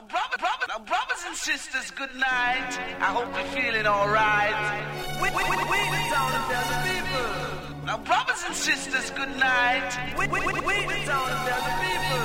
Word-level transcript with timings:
Now, 0.00 0.06
brother, 0.06 0.38
brother, 0.38 0.66
now, 0.68 0.78
brothers 0.78 1.24
and 1.26 1.36
sisters, 1.36 1.90
good 1.90 2.14
night. 2.14 2.72
I 3.00 3.12
hope 3.12 3.28
you're 3.36 3.44
feeling 3.52 3.86
alright. 3.86 4.56
We, 5.20 5.28
we, 5.28 5.44
we, 5.44 5.56
we 5.56 5.80
the 5.92 6.00
town 6.08 6.32
tell 6.48 6.68
people. 6.88 7.84
Now, 7.84 7.98
brothers 7.98 8.42
and 8.46 8.56
sisters, 8.56 9.10
good 9.10 9.36
night. 9.36 9.92
We, 10.16 10.26
we, 10.26 10.40
we, 10.40 10.52
we 10.54 10.86
the 10.86 11.04
town 11.04 11.28
and 11.28 11.48
tell 11.48 11.64
people. 11.84 12.24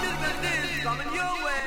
Business 0.00 0.78
is 0.78 0.82
coming 0.82 1.12
your 1.12 1.44
way. 1.44 1.58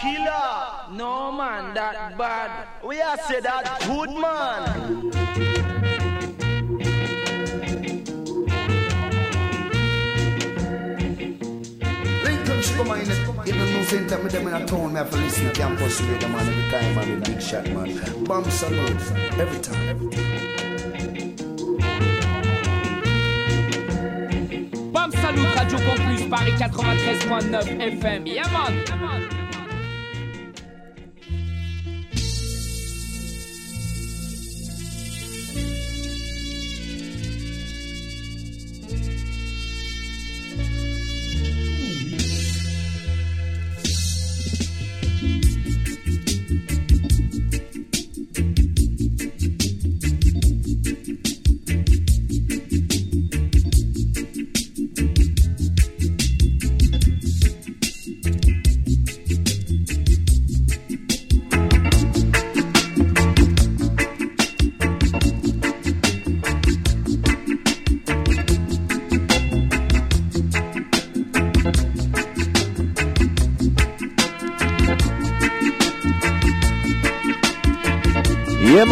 killer. 0.00 0.61
No 0.92 1.32
man, 1.32 1.74
that 1.74 2.18
bad. 2.18 2.68
We 2.84 3.00
are 3.00 3.16
say 3.16 3.40
that 3.40 3.80
good 3.86 4.10
man. 4.10 5.10
Come 12.76 12.90
on, 12.90 13.00
even 13.46 13.72
no 13.72 13.82
same 13.84 14.06
time 14.08 14.24
with 14.24 14.32
them 14.32 14.48
in 14.48 14.54
a 14.54 14.66
town, 14.66 14.92
me 14.92 14.98
have 14.98 15.10
to 15.10 15.16
listen 15.16 15.46
to 15.46 15.52
campus 15.52 16.00
radio, 16.00 16.28
man, 16.28 16.48
every 16.48 16.70
time, 16.70 16.94
man, 16.94 17.20
the 17.20 17.30
big 17.30 17.40
shot, 17.40 17.64
man. 17.70 18.24
Bomb 18.24 18.50
salute, 18.50 19.12
every 19.38 19.60
time. 19.60 19.88
Every 19.88 20.10
time. 20.10 20.92
Bam 24.92 25.10
Salut, 25.12 25.56
Radio 25.56 25.78
Campus, 25.78 26.22
Paris 26.28 26.62
93.9 26.62 28.00
FM. 28.00 28.26
Yeah, 28.26 28.46
man. 28.52 28.84
Yeah, 28.86 28.96
man. 28.96 29.41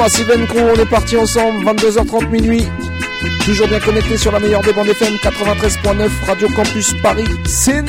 Steven 0.09 0.47
Crew, 0.47 0.61
on 0.75 0.81
est 0.81 0.89
parti 0.89 1.17
ensemble, 1.17 1.65
22h30 1.65 2.29
minuit. 2.31 2.65
Toujours 3.45 3.69
bien 3.69 3.81
connecté 3.81 4.17
sur 4.17 4.33
la 4.33 4.41
meilleure 4.41 4.63
des 4.63 4.73
bandes 4.73 4.89
FM 4.89 5.15
93.9 5.17 6.09
Radio 6.27 6.49
Campus 6.57 6.95
Paris. 7.03 7.25
Sin. 7.47 7.85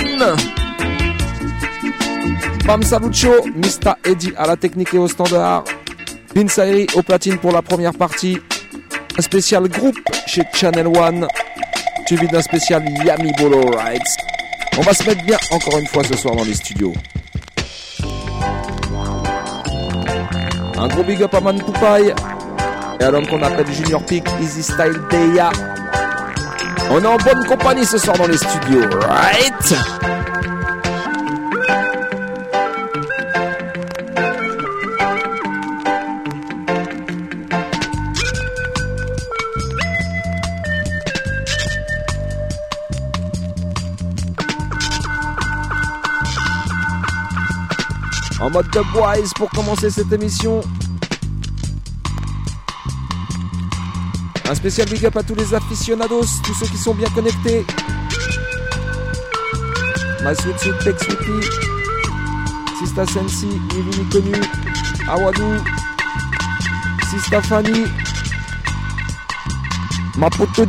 Bam 2.65 2.83
Salucho, 2.83 3.31
Mista 3.55 3.97
Eddy 4.03 4.33
à 4.37 4.45
la 4.45 4.57
technique 4.57 4.93
et 4.93 4.97
au 4.97 5.07
standard. 5.07 5.63
Pinsairi 6.33 6.87
au 6.95 7.01
platine 7.01 7.37
pour 7.37 7.53
la 7.53 7.61
première 7.61 7.93
partie. 7.93 8.37
Un 9.17 9.21
spécial 9.21 9.67
groupe 9.69 9.99
chez 10.27 10.43
Channel 10.53 10.87
One. 10.87 11.27
Suivi 12.07 12.27
d'un 12.27 12.41
spécial 12.41 12.83
Yami 13.05 13.31
Bolo 13.37 13.61
Rides. 13.61 14.01
On 14.77 14.81
va 14.81 14.93
se 14.93 15.03
mettre 15.05 15.23
bien 15.23 15.37
encore 15.51 15.77
une 15.77 15.87
fois 15.87 16.03
ce 16.03 16.17
soir 16.17 16.35
dans 16.35 16.43
les 16.43 16.55
studios. 16.55 16.93
Un 20.81 20.87
gros 20.87 21.03
big 21.03 21.21
up 21.21 21.35
à 21.35 21.39
Man 21.39 21.61
Poupaille. 21.61 22.11
Et 22.99 23.03
à 23.03 23.11
l'homme 23.11 23.27
qu'on 23.27 23.43
appelle 23.43 23.71
Junior 23.71 24.01
Peak, 24.03 24.25
Easy 24.41 24.63
Style 24.63 24.99
Deya. 25.11 25.51
On 26.89 27.03
est 27.03 27.07
en 27.07 27.17
bonne 27.17 27.45
compagnie 27.47 27.85
ce 27.85 27.99
soir 27.99 28.17
dans 28.17 28.25
les 28.25 28.37
studios, 28.37 28.89
right? 29.07 30.10
Mode 48.51 48.69
Dubwise 48.71 49.31
pour 49.35 49.49
commencer 49.49 49.89
cette 49.89 50.11
émission. 50.11 50.61
Un 54.49 54.55
spécial 54.55 54.89
big 54.89 55.05
up 55.05 55.15
à 55.15 55.23
tous 55.23 55.35
les 55.35 55.53
aficionados, 55.53 56.25
tous 56.43 56.53
ceux 56.53 56.65
qui 56.67 56.77
sont 56.77 56.93
bien 56.93 57.09
connectés. 57.09 57.65
My 60.23 60.35
Sweet 60.35 60.59
Sweet 60.59 60.79
Tech 60.83 60.95
Sweetie, 60.99 61.49
Sista 62.79 63.05
Sensi, 63.05 63.47
Nili 63.47 64.09
Connu, 64.11 64.41
Awadou, 65.07 65.55
Sista 67.09 67.41
Fanny, 67.41 67.85
ma 70.17 70.29
pote 70.29 70.61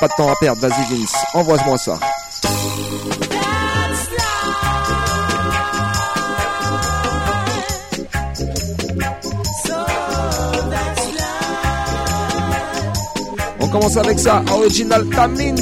Pas 0.00 0.08
de 0.08 0.14
temps 0.14 0.32
à 0.32 0.34
perdre, 0.40 0.66
vas-y 0.66 0.96
Vince, 0.96 1.14
envoie-moi 1.32 1.78
ça. 1.78 1.96
On 13.60 13.68
commence 13.68 13.96
avec 13.96 14.18
ça, 14.18 14.42
Original 14.50 15.06
Tamins. 15.10 15.54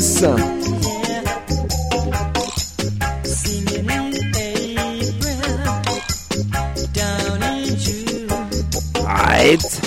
Right. 9.05 9.80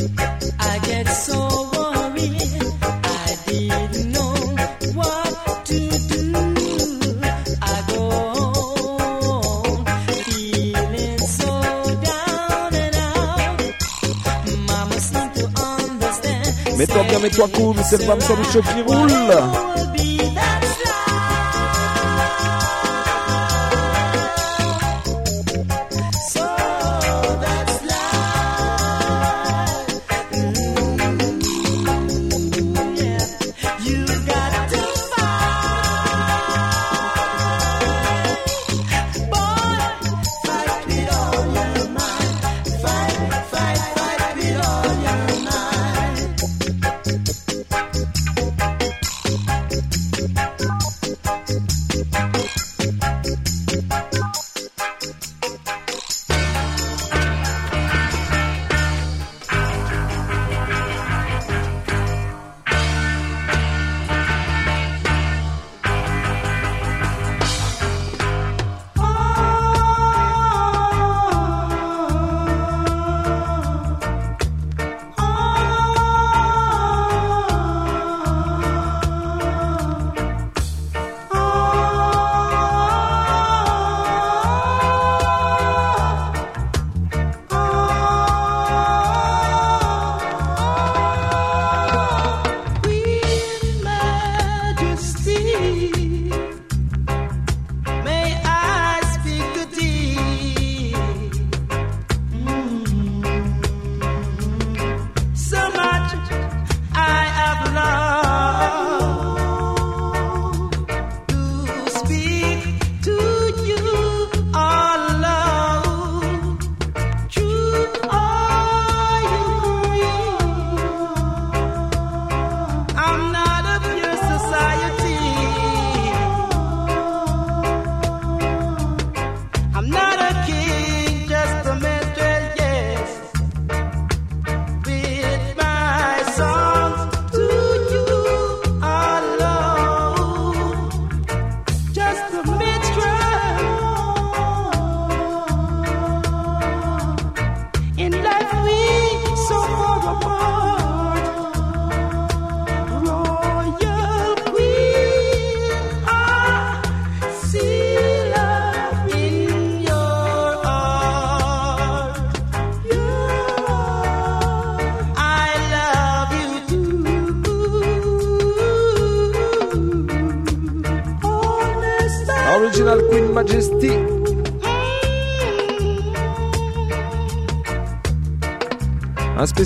Cool, 17.52 17.76
c'est 17.84 18.06
le 18.06 18.22
sur 18.22 18.38
le 18.38 18.44
qui 18.62 18.82
roule. 18.82 19.93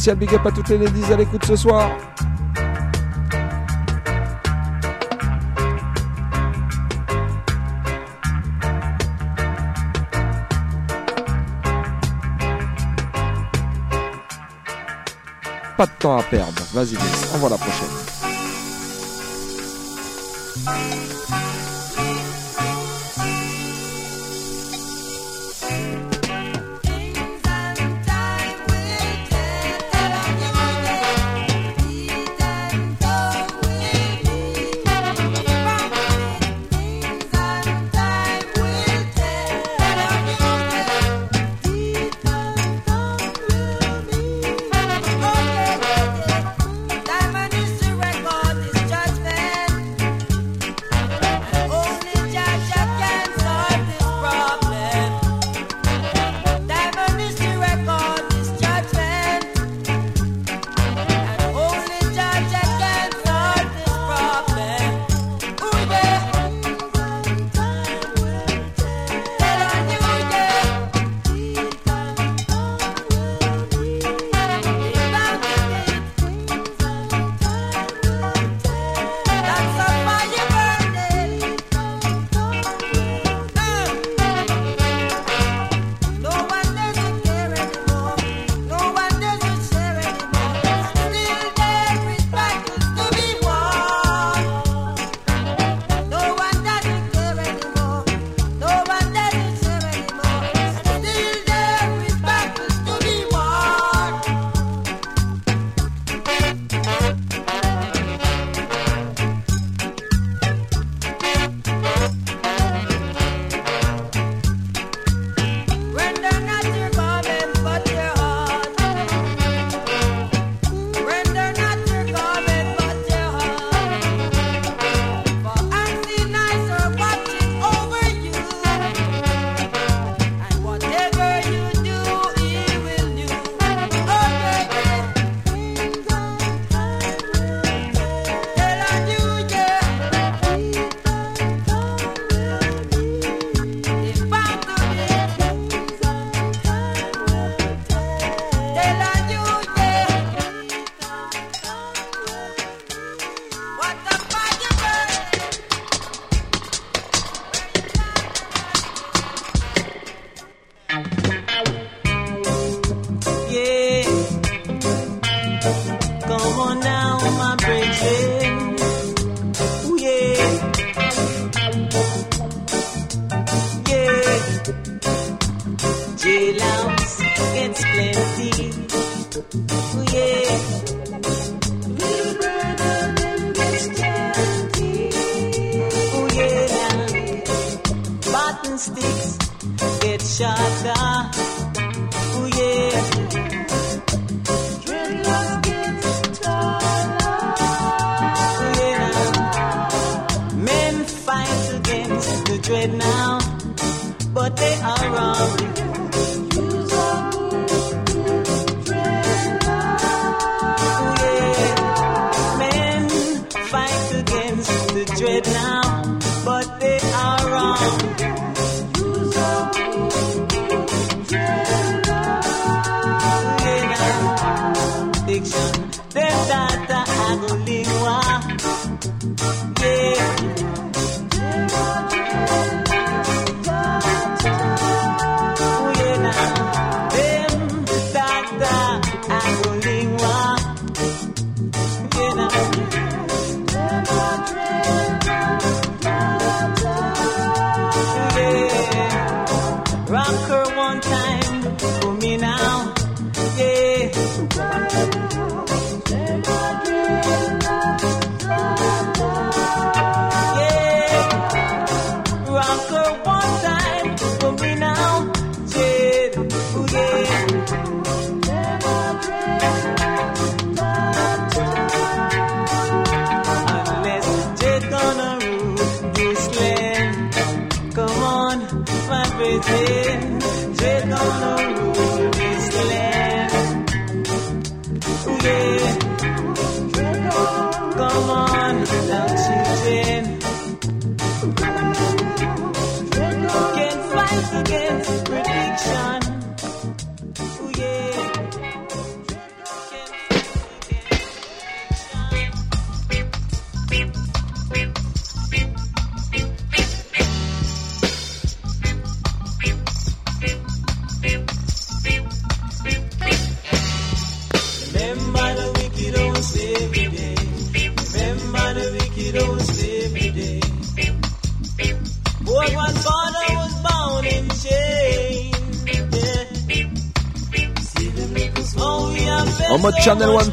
Spécial 0.07 0.15
big 0.15 0.33
up 0.35 0.45
à 0.45 0.51
toutes 0.51 0.69
les 0.69 0.77
ladies 0.77 1.11
à 1.11 1.17
l'écoute 1.17 1.43
ce 1.45 1.55
soir. 1.57 1.91
Pas 15.75 15.85
de 15.85 15.91
temps 15.99 16.17
à 16.17 16.23
perdre. 16.23 16.53
Vas-y, 16.73 16.95
on 17.33 17.37
voit 17.39 17.49
la 17.49 17.57
prochaine. 17.57 18.07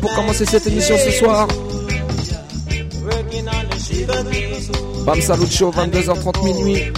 Pour 0.05 0.15
commencer 0.15 0.45
cette 0.45 0.67
émission 0.67 0.99
ce 0.99 1.11
soir. 1.13 1.49
Bam 5.07 5.21
Salut 5.23 5.47
Show, 5.51 5.71
22h30 5.71 6.45
minuit. 6.45 6.93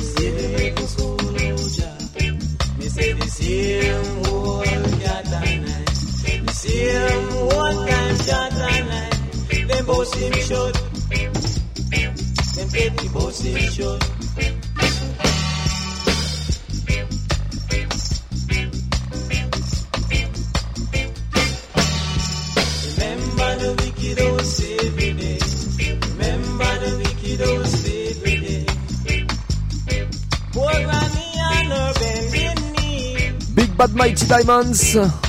Bad 33.87 33.95
Mighty 33.95 34.27
Diamonds. 34.27 35.26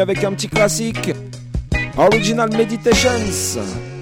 Avec 0.00 0.24
un 0.24 0.32
petit 0.32 0.48
classique. 0.48 1.12
Original 1.96 2.50
Meditations. 2.56 3.93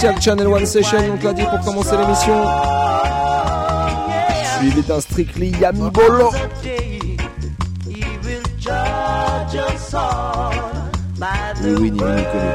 spécial 0.00 0.22
Channel 0.22 0.46
One 0.46 0.64
Session, 0.64 0.98
on 1.12 1.18
te 1.18 1.24
l'a 1.24 1.34
dit 1.34 1.44
pour 1.44 1.60
commencer 1.60 1.94
l'émission. 1.94 2.34
Il 4.62 4.78
est 4.78 4.90
un 4.90 5.00
strictly 5.00 5.50
Yami 5.60 5.90
Bolo. 5.90 6.30
Oui, 11.62 11.74
oui, 11.78 11.90
Nini, 11.90 12.00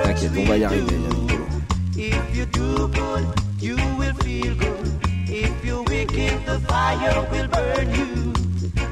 t'inquiète, 0.03 0.31
on 0.35 0.45
va 0.45 0.57
y 0.57 0.63
arriver, 0.63 0.85
Yami 0.91 1.27
Bolo. 1.27 1.45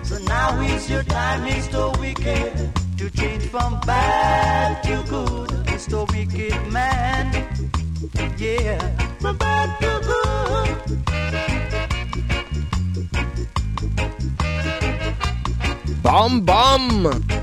So 0.04 0.20
now 0.28 0.62
is 0.62 0.90
your 0.92 1.04
time, 1.06 1.48
it's 1.48 1.70
yeah. 8.38 8.80
My 9.22 9.34
bad. 9.34 9.64
Bomb 16.04 16.42
bomb. 16.42 17.43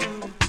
you. 0.00 0.39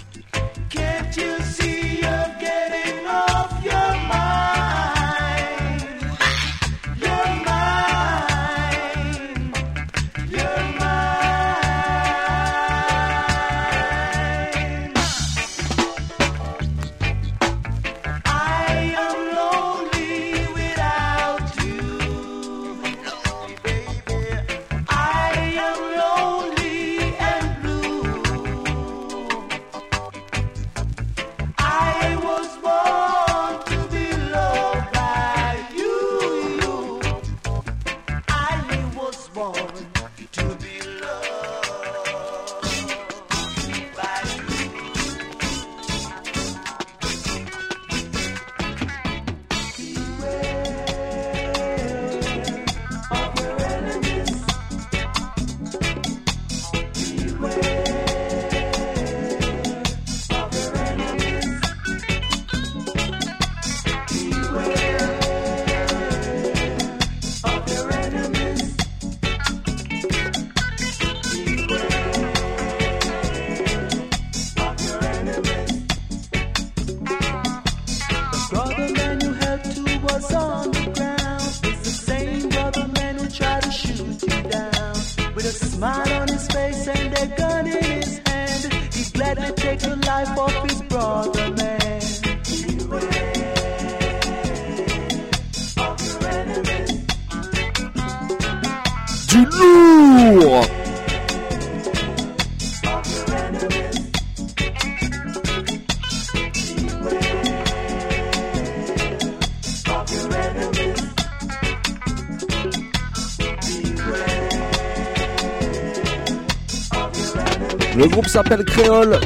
S'appelle 118.31 118.63
Créole. 118.63 119.19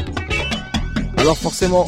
Alors 1.18 1.38
forcément, 1.38 1.86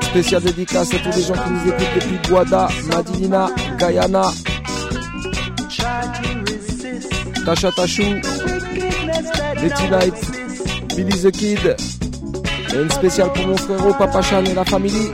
spécial 0.00 0.42
dédicace 0.42 0.94
à 0.94 0.98
tous 0.98 1.14
les 1.14 1.22
gens 1.22 1.34
qui 1.34 1.50
nous 1.50 1.68
écoutent 1.68 1.94
depuis 1.94 2.18
Guada, 2.26 2.68
Madinina, 2.88 3.50
Guyana, 3.78 4.22
Tasha 7.44 7.70
Tachou, 7.72 8.02
Letty 9.62 9.88
Light, 9.90 10.14
Billy 10.96 11.22
the 11.22 11.30
Kid. 11.30 11.76
Et 12.72 12.82
une 12.82 12.90
spéciale 12.90 13.30
pour 13.34 13.46
mon 13.46 13.56
frérot 13.58 13.92
Papa 13.92 14.22
Chan 14.22 14.42
et 14.44 14.54
la 14.54 14.64
famille. 14.64 15.10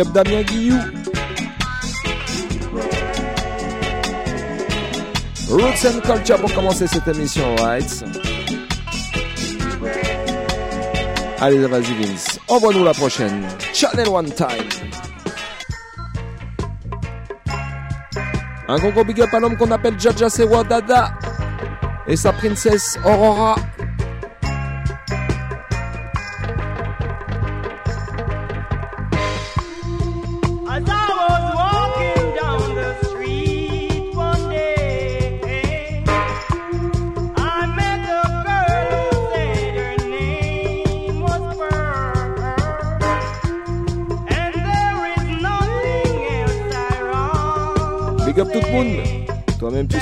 Up 0.00 0.12
Damien 0.12 0.42
Guillou. 0.42 0.78
Roots 5.50 5.84
and 5.84 6.00
Culture 6.00 6.38
pour 6.40 6.52
commencer 6.54 6.86
cette 6.86 7.08
émission, 7.08 7.56
right? 7.56 8.04
Allez, 11.40 11.66
vas-y 11.66 11.94
Vince, 11.94 12.38
envoie-nous 12.48 12.84
la 12.84 12.92
prochaine. 12.92 13.46
Channel 13.72 14.08
One 14.08 14.30
Time. 14.30 14.68
Un 18.68 18.78
gros 18.78 18.92
gros 18.92 19.04
big 19.04 19.20
up 19.20 19.34
à 19.34 19.40
l'homme 19.40 19.56
qu'on 19.56 19.70
appelle 19.70 19.98
Jaja 19.98 20.28
Sewa 20.30 20.62
Dada 20.62 21.12
et 22.06 22.16
sa 22.16 22.32
princesse 22.32 22.98
Aurora. 23.04 23.56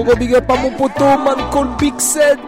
Gros 0.00 0.06
gros 0.06 0.16
big 0.16 0.34
up 0.34 0.50
à 0.50 0.56
mon 0.56 0.70
poteau, 0.70 1.18
man 1.18 1.36
call 1.52 1.68
Big 1.78 2.00
Sed. 2.00 2.38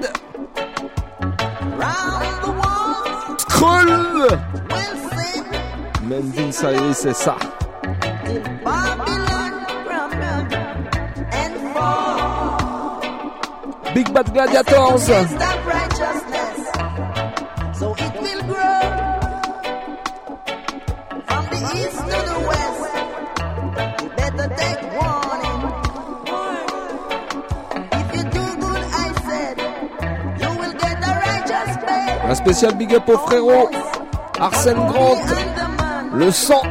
Troll 3.46 4.26
Mending 6.02 6.50
Cyrus, 6.50 6.96
c'est 6.96 7.14
ça. 7.14 7.36
Big 13.94 14.10
Bad 14.12 14.32
Gladiators. 14.32 15.51
spécial 32.62 32.78
big 32.78 32.94
up 32.94 33.10
frérot. 33.26 33.70
Arsène 34.38 34.76
Grant, 34.86 35.18
le 36.14 36.30
sang 36.30 36.62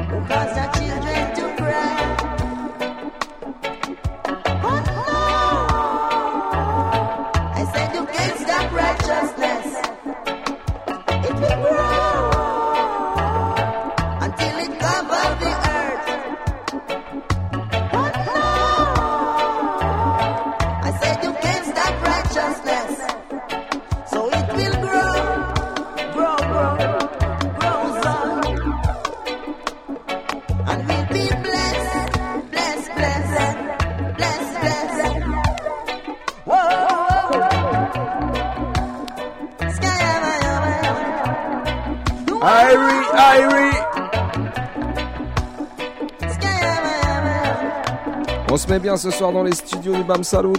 On 48.50 48.58
se 48.58 48.68
met 48.68 48.80
bien 48.80 48.98
ce 48.98 49.10
soir 49.12 49.32
dans 49.32 49.44
les 49.44 49.54
studios 49.54 49.96
du 49.96 50.04
BAM 50.04 50.24
Salut. 50.24 50.54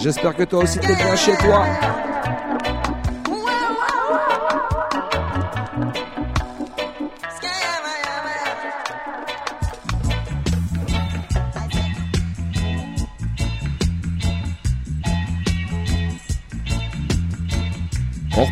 J'espère 0.00 0.34
que 0.34 0.42
toi 0.42 0.64
aussi 0.64 0.78
t'es 0.80 0.94
bien 0.94 1.14
chez 1.14 1.36
toi. 1.36 1.64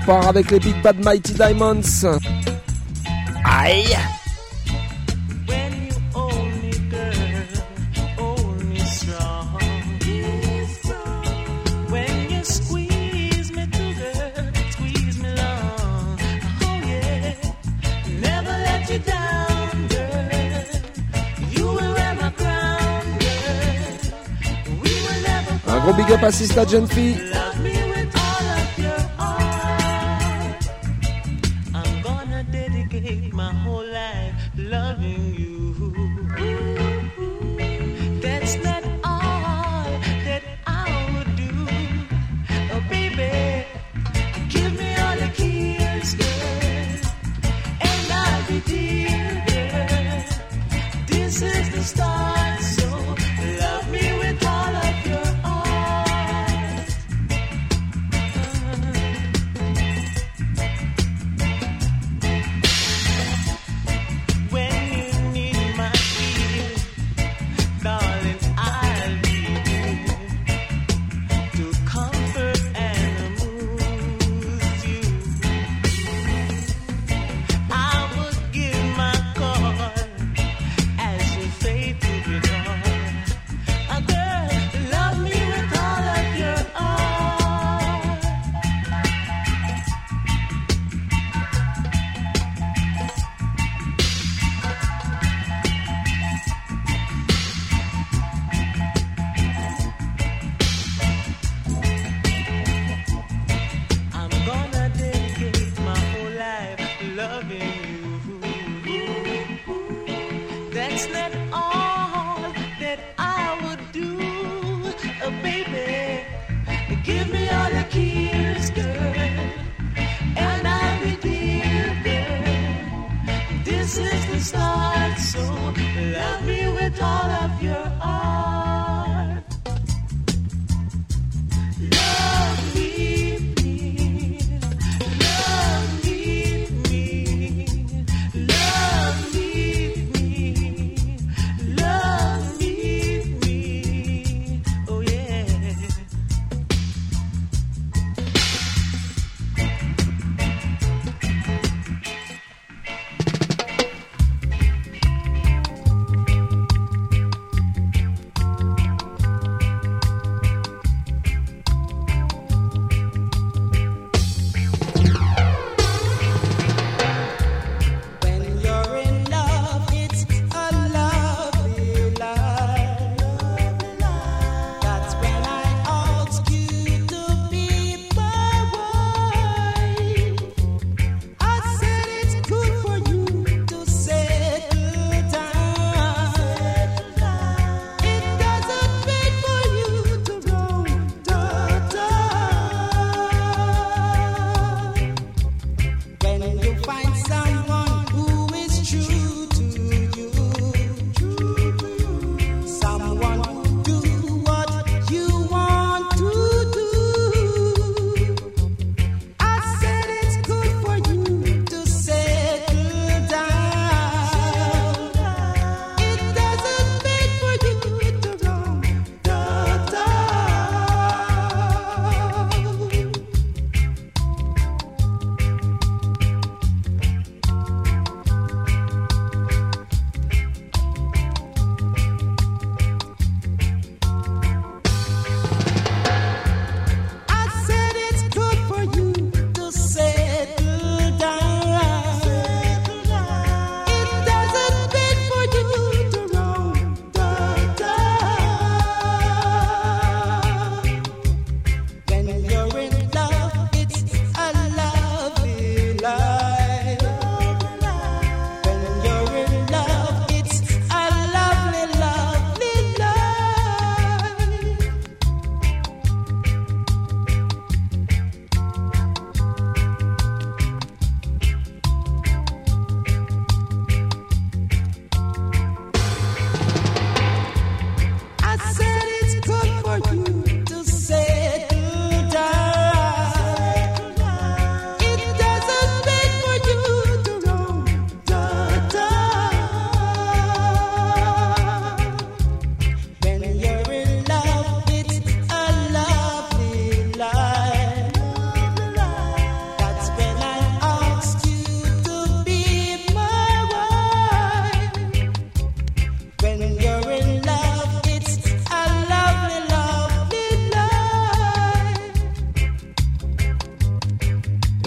part 0.06 0.28
avec 0.28 0.50
les 0.50 0.58
Big 0.58 0.80
Bad 0.82 1.02
Mighty 1.04 1.34
Diamonds. 1.34 2.18
Aïe! 3.44 3.96
gros 25.84 25.92
big 25.92 26.10
up 26.12 26.22
à 26.22 26.32
Sista 26.32 26.64
Genfi. 26.66 27.14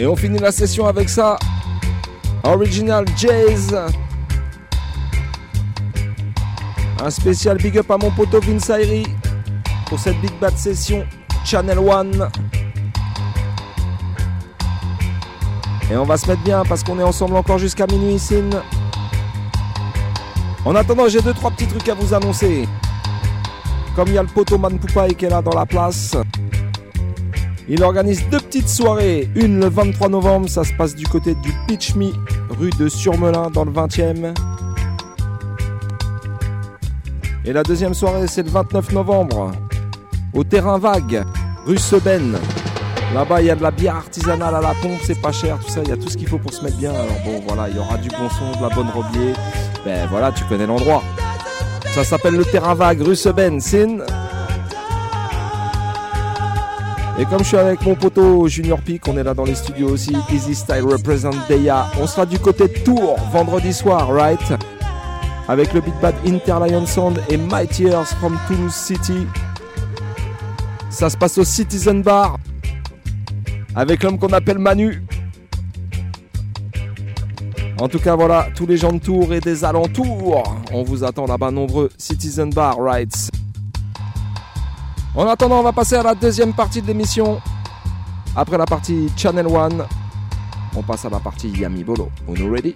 Et 0.07 0.09
on 0.09 0.15
finit 0.15 0.39
la 0.39 0.53
session 0.53 0.87
avec 0.87 1.09
ça. 1.09 1.35
Original 2.43 3.03
Jazz. 3.17 3.77
Un 7.03 7.09
spécial 7.09 7.57
big 7.57 7.77
up 7.77 7.91
à 7.91 7.97
mon 7.97 8.09
poteau 8.11 8.39
Vince 8.39 8.69
Ayri 8.69 9.05
pour 9.87 9.99
cette 9.99 10.17
Big 10.21 10.31
Bad 10.39 10.57
Session 10.57 11.05
Channel 11.43 11.77
One. 11.79 12.29
Et 15.91 15.97
on 15.97 16.05
va 16.05 16.15
se 16.15 16.25
mettre 16.27 16.41
bien 16.43 16.63
parce 16.63 16.85
qu'on 16.85 16.97
est 16.99 17.03
ensemble 17.03 17.35
encore 17.35 17.57
jusqu'à 17.57 17.85
minuit, 17.85 18.17
Sin. 18.17 18.49
En 20.63 20.73
attendant, 20.73 21.09
j'ai 21.09 21.19
deux 21.19 21.33
trois 21.33 21.51
petits 21.51 21.67
trucs 21.67 21.89
à 21.89 21.95
vous 21.95 22.13
annoncer. 22.13 22.65
Comme 23.93 24.07
il 24.07 24.13
y 24.13 24.17
a 24.17 24.21
le 24.21 24.29
poteau 24.29 24.57
Man 24.57 24.79
Poupaï 24.79 25.15
qui 25.15 25.25
est 25.25 25.29
là 25.29 25.41
dans 25.41 25.59
la 25.59 25.65
place, 25.65 26.15
il 27.69 27.83
organise 27.83 28.23
deux 28.29 28.39
petites 28.39 28.69
soirées. 28.69 29.29
Une 29.35 29.59
le 29.59 29.69
23 29.69 30.09
novembre, 30.09 30.49
ça 30.49 30.63
se 30.63 30.73
passe 30.73 30.95
du 30.95 31.05
côté 31.05 31.35
du 31.35 31.51
Pitch 31.67 31.95
Me, 31.95 32.11
rue 32.57 32.69
de 32.79 32.87
Surmelin 32.87 33.49
dans 33.49 33.65
le 33.65 33.71
20e. 33.71 34.33
Et 37.45 37.53
la 37.53 37.63
deuxième 37.63 37.93
soirée, 37.93 38.27
c'est 38.27 38.43
le 38.43 38.49
29 38.49 38.91
novembre, 38.91 39.51
au 40.33 40.43
Terrain 40.43 40.77
Vague, 40.77 41.23
rue 41.65 41.77
Seben. 41.77 42.37
Là-bas, 43.13 43.41
il 43.41 43.47
y 43.47 43.49
a 43.49 43.55
de 43.55 43.63
la 43.63 43.71
bière 43.71 43.95
artisanale 43.95 44.53
à 44.53 44.59
la 44.59 44.73
pompe, 44.81 44.99
c'est 45.03 45.21
pas 45.21 45.31
cher, 45.31 45.57
tout 45.65 45.71
ça, 45.71 45.81
il 45.81 45.89
y 45.89 45.93
a 45.93 45.97
tout 45.97 46.09
ce 46.09 46.17
qu'il 46.17 46.27
faut 46.27 46.37
pour 46.37 46.53
se 46.53 46.61
mettre 46.63 46.75
bien. 46.77 46.91
Alors 46.91 47.17
bon, 47.23 47.41
voilà, 47.47 47.69
il 47.69 47.75
y 47.77 47.79
aura 47.79 47.97
du 47.97 48.09
bon 48.09 48.29
son, 48.29 48.59
de 48.59 48.67
la 48.67 48.75
bonne 48.75 48.89
robier. 48.89 49.33
Ben 49.85 50.07
voilà, 50.09 50.31
tu 50.33 50.43
connais 50.45 50.67
l'endroit. 50.67 51.01
Ça 51.93 52.03
s'appelle 52.03 52.35
le 52.35 52.43
Terrain 52.43 52.73
Vague, 52.73 53.01
rue 53.01 53.15
Seben, 53.15 53.61
Sin. 53.61 53.99
Et 57.19 57.25
comme 57.25 57.39
je 57.39 57.45
suis 57.45 57.57
avec 57.57 57.81
mon 57.81 57.95
poteau 57.95 58.47
Junior 58.47 58.79
Peak, 58.79 59.07
on 59.07 59.17
est 59.17 59.23
là 59.23 59.33
dans 59.33 59.43
les 59.43 59.55
studios 59.55 59.89
aussi. 59.89 60.15
Easy 60.31 60.53
Style 60.53 60.83
represent 60.83 61.31
Deya. 61.49 61.87
On 61.99 62.05
sera 62.05 62.27
du 62.27 62.37
côté 62.37 62.67
de 62.67 62.77
Tours 62.83 63.17
vendredi 63.31 63.73
soir, 63.73 64.07
right? 64.11 64.39
Avec 65.47 65.73
le 65.73 65.81
Big 65.81 65.95
Bad 65.99 66.13
Interlion 66.27 66.85
Sound 66.85 67.19
et 67.29 67.37
Mighty 67.37 67.85
Earth 67.85 68.13
from 68.19 68.37
Toulouse 68.47 68.73
City. 68.73 69.25
Ça 70.91 71.09
se 71.09 71.17
passe 71.17 71.39
au 71.39 71.43
Citizen 71.43 72.03
Bar. 72.03 72.37
Avec 73.75 74.03
l'homme 74.03 74.19
qu'on 74.19 74.33
appelle 74.33 74.59
Manu. 74.59 75.03
En 77.79 77.87
tout 77.87 77.99
cas, 77.99 78.15
voilà, 78.15 78.47
tous 78.55 78.67
les 78.67 78.77
gens 78.77 78.93
de 78.93 78.99
Tours 78.99 79.33
et 79.33 79.39
des 79.39 79.65
alentours. 79.65 80.43
On 80.71 80.83
vous 80.83 81.03
attend 81.03 81.25
là-bas 81.25 81.49
nombreux. 81.49 81.89
Citizen 81.97 82.51
Bar, 82.51 82.77
right? 82.79 83.31
En 85.17 85.27
attendant, 85.27 85.61
on 85.61 85.63
va 85.63 85.73
passer 85.73 85.95
à 85.95 86.03
la 86.03 86.13
deuxième 86.13 86.53
partie 86.53 86.79
de 86.79 86.85
l'émission. 86.85 87.41
Après 88.35 88.55
la 88.55 88.65
partie 88.65 89.11
Channel 89.17 89.47
One, 89.47 89.83
on 90.75 90.83
passe 90.83 91.05
à 91.05 91.09
la 91.09 91.19
partie 91.19 91.49
Yami 91.49 91.83
Bolo. 91.83 92.11
On 92.27 92.35
est 92.35 92.47
ready? 92.47 92.75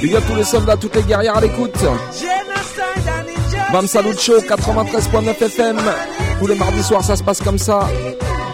Big 0.00 0.14
up 0.14 0.22
tous 0.26 0.34
les 0.36 0.44
soldats, 0.44 0.76
toutes 0.76 0.94
les 0.96 1.02
guerrières 1.02 1.36
à 1.36 1.40
l'écoute. 1.40 1.76
Bam 3.72 3.86
Salut 3.86 4.14
Show 4.18 4.40
93.9 4.40 5.42
FM. 5.42 5.78
Tous 6.38 6.46
les 6.46 6.54
mardis 6.54 6.82
soirs, 6.82 7.02
ça 7.02 7.16
se 7.16 7.22
passe 7.22 7.40
comme 7.40 7.56
ça. 7.58 7.80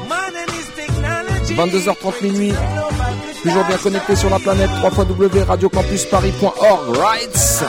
Man 0.08 0.18
and 0.34 0.52
his 0.52 0.66
technology. 0.74 1.54
22h30 1.54 2.22
minuit. 2.22 2.54
Toujours 3.42 3.64
bien 3.64 3.76
connecté 3.76 4.14
sur 4.16 4.30
la 4.30 4.38
planète. 4.38 4.70
www.radiocampusparis.org. 4.82 6.96
Right? 6.96 7.62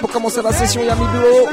Pour 0.00 0.10
commencer 0.10 0.42
la 0.42 0.52
session 0.52 0.82
Yami 0.82 1.06
Duo. 1.12 1.48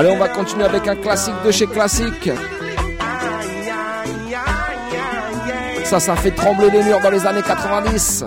Allez, 0.00 0.08
on 0.08 0.16
va 0.16 0.30
continuer 0.30 0.64
avec 0.64 0.88
un 0.88 0.96
classique 0.96 1.34
de 1.44 1.50
chez 1.50 1.66
Classique. 1.66 2.30
Ça, 5.84 6.00
ça 6.00 6.16
fait 6.16 6.30
trembler 6.30 6.70
les 6.70 6.82
murs 6.82 7.00
dans 7.02 7.10
les 7.10 7.26
années 7.26 7.42
90. 7.42 8.24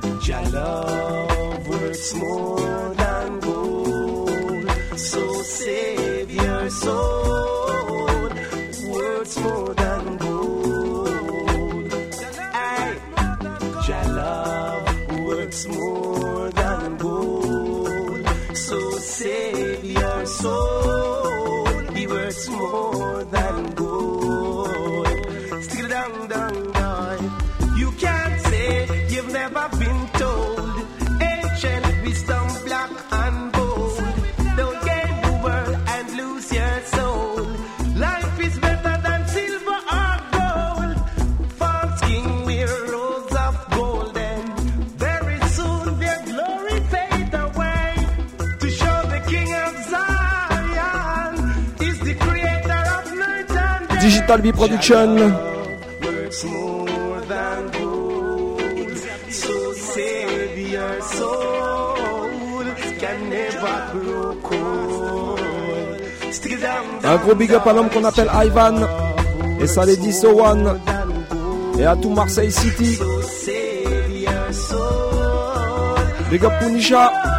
Un 67.03 67.17
gros 67.17 67.36
big 67.36 67.53
up 67.53 67.67
à 67.67 67.73
l'homme 67.73 67.89
qu'on 67.89 68.03
appelle 68.03 68.29
Ivan 68.34 68.88
et 69.59 69.67
ça 69.67 69.86
les 69.86 69.97
dit 69.97 70.13
So 70.13 70.41
One 70.41 70.79
et 71.77 71.86
à 71.86 71.95
tout 71.95 72.09
Marseille 72.09 72.51
City. 72.51 72.97
Big 76.31 76.43
up 76.43 76.53
Punisha. 76.59 77.32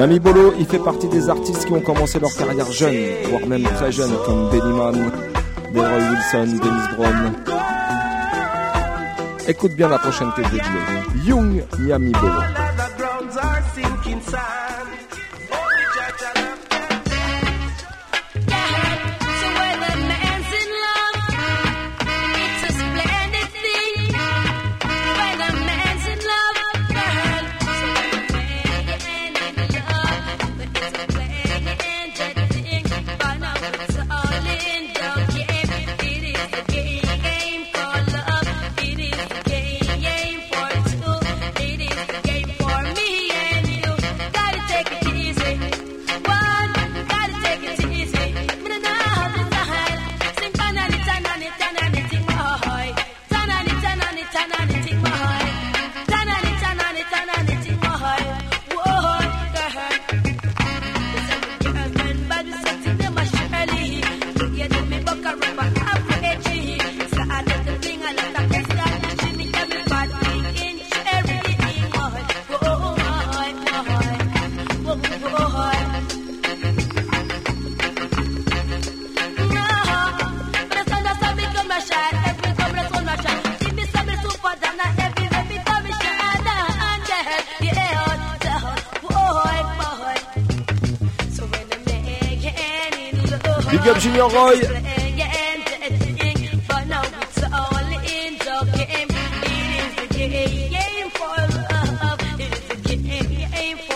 Yami 0.00 0.18
Bolo, 0.18 0.54
il 0.58 0.64
fait 0.64 0.78
partie 0.78 1.08
des 1.08 1.28
artistes 1.28 1.66
qui 1.66 1.72
ont 1.74 1.82
commencé 1.82 2.18
leur 2.18 2.34
carrière 2.34 2.72
jeune, 2.72 2.96
voire 3.28 3.46
même 3.46 3.64
très 3.64 3.92
jeune, 3.92 4.10
comme 4.24 4.48
Benny 4.48 4.72
Man, 4.72 5.12
Delroy 5.74 5.98
Wilson, 5.98 6.56
Dennis 6.56 6.96
Brown. 6.96 7.32
Écoute 9.46 9.72
bien 9.72 9.90
la 9.90 9.98
prochaine 9.98 10.30
tête 10.34 10.50
de 10.50 11.28
Young 11.28 11.62
Yami 11.86 12.12
Bolo. 12.12 12.40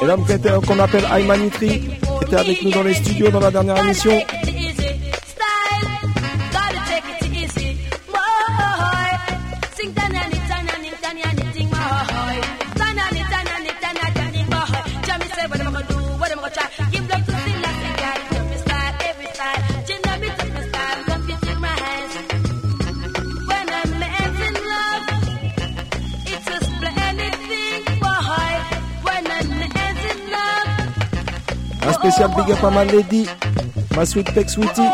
Et 0.03 0.07
l'homme 0.07 0.25
qu'on 0.67 0.79
appelle 0.79 1.05
Ayman 1.13 1.47
Itri 1.47 1.83
était 2.23 2.37
avec 2.37 2.63
nous 2.63 2.71
dans 2.71 2.83
les 2.83 2.95
studios 2.95 3.31
dans 3.31 3.41
la 3.41 3.51
dernière 3.51 3.79
émission. 3.79 4.21
big 32.29 32.51
up 32.51 32.63
ma 32.63 32.85
lady, 32.85 33.27
ma 33.97 34.05
sweet 34.05 34.33
peck 34.35 34.49
sweetie. 34.49 34.89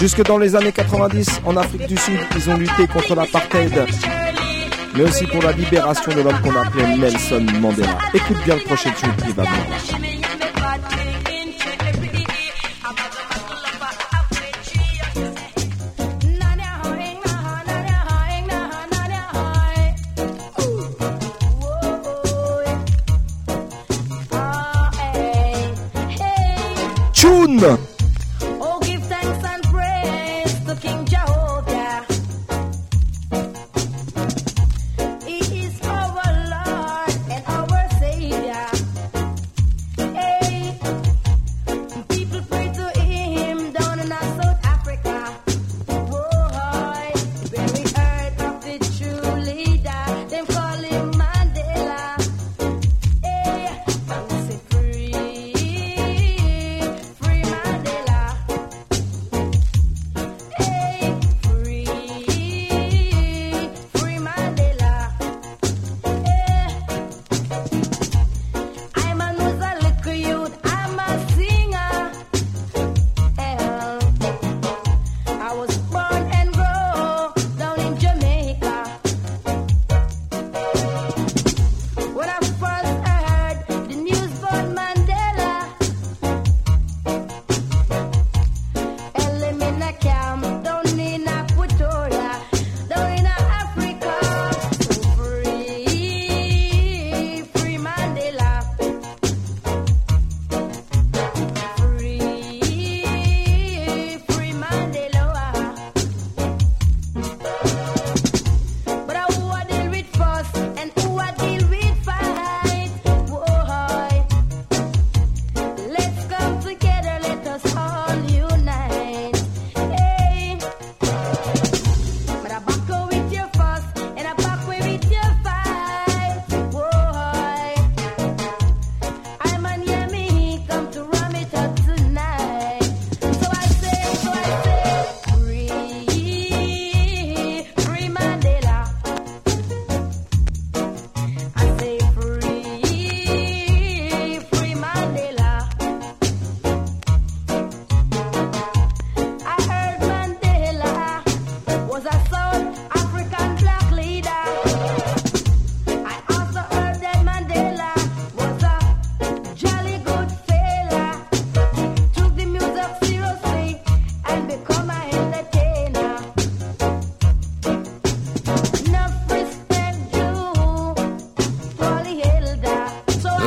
Jusque 0.00 0.22
dans 0.24 0.38
les 0.38 0.54
années 0.54 0.72
90, 0.72 1.40
en 1.46 1.56
Afrique 1.56 1.86
du 1.86 1.96
Sud, 1.96 2.18
ils 2.36 2.50
ont 2.50 2.56
lutté 2.56 2.86
contre 2.86 3.14
l'apartheid, 3.14 3.72
mais 4.94 5.02
aussi 5.04 5.26
pour 5.26 5.42
la 5.42 5.52
libération 5.52 6.12
de 6.12 6.20
l'homme 6.20 6.40
qu'on 6.42 6.54
appelait 6.54 6.96
Nelson 6.96 7.46
Mandela. 7.60 7.98
Écoute 8.12 8.36
bien 8.44 8.56
le 8.56 8.62
prochain 8.62 8.90
tube 8.90 9.16
qui 9.24 9.32
va. 9.32 9.44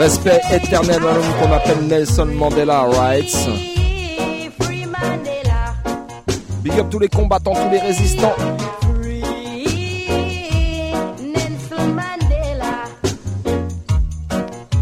Respect 0.09 0.41
éternel 0.51 0.95
à 0.95 1.13
l'homme 1.13 1.33
qu'on 1.39 1.51
appelle 1.51 1.85
Nelson 1.87 2.25
Mandela, 2.25 2.81
right? 2.81 3.29
Free, 3.29 4.49
free 4.59 4.85
Mandela. 4.85 5.75
Big 6.63 6.79
up 6.79 6.87
tous 6.89 6.97
les 6.97 7.07
combattants, 7.07 7.53
tous 7.53 7.69
les 7.69 7.77
résistants. 7.77 8.33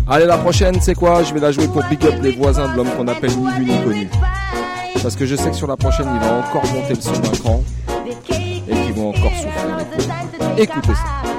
Allez, 0.10 0.26
la 0.26 0.38
prochaine, 0.38 0.80
c'est 0.80 0.96
quoi? 0.96 1.24
Je 1.24 1.34
vais 1.34 1.42
la 1.42 1.52
jouer 1.52 1.68
pour 1.68 1.84
Big 1.90 2.06
up 2.06 2.16
les 2.22 2.32
voisins 2.32 2.72
de 2.72 2.78
l'homme 2.78 2.90
qu'on 2.96 3.10
appelle 3.10 3.32
ni 3.32 3.52
vu 3.52 3.66
ni 3.66 3.84
connu. 3.84 4.10
Parce 5.04 5.18
que 5.18 5.26
je 5.26 5.36
sais 5.36 5.50
que 5.50 5.58
sur 5.58 5.68
la 5.68 5.76
prochaine, 5.76 6.08
il 6.14 6.26
va 6.26 6.36
encore 6.36 6.66
monter 6.72 6.94
le 6.94 7.02
son 7.02 7.12
d'un 7.12 7.32
cran. 7.32 7.62
Et 8.70 8.74
qu'ils 8.76 8.94
vont 8.94 9.10
encore 9.10 9.34
souffrir. 9.34 9.78
Écoutez 10.58 10.94
ça. 10.94 11.37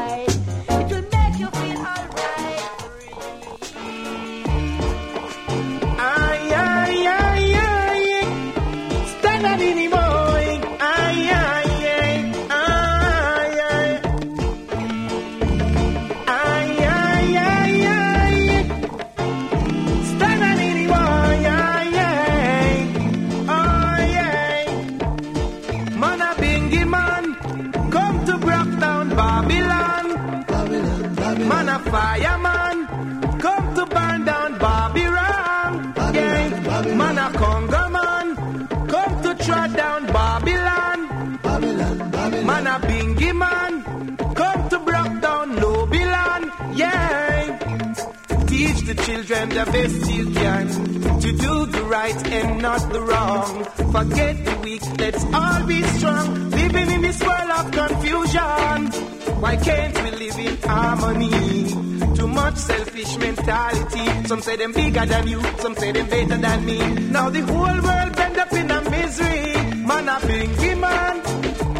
Why 59.40 59.56
can't 59.56 60.02
we 60.02 60.10
live 60.10 60.38
in 60.38 60.56
harmony? 60.68 62.16
Too 62.16 62.26
much 62.26 62.56
selfish 62.56 63.16
mentality. 63.18 64.26
Some 64.26 64.42
say 64.42 64.56
them 64.56 64.72
bigger 64.72 65.06
than 65.06 65.28
you, 65.28 65.40
some 65.58 65.74
say 65.76 65.92
them 65.92 66.08
better 66.08 66.36
than 66.36 66.64
me. 66.66 66.78
Now 67.10 67.30
the 67.30 67.42
whole 67.42 67.80
world 67.86 68.16
bend 68.16 68.36
up 68.38 68.52
in 68.52 68.70
a 68.70 68.80
misery. 68.90 69.54
Man 69.86 70.08
a 70.08 70.18
pinky 70.26 70.74
man, 70.74 71.22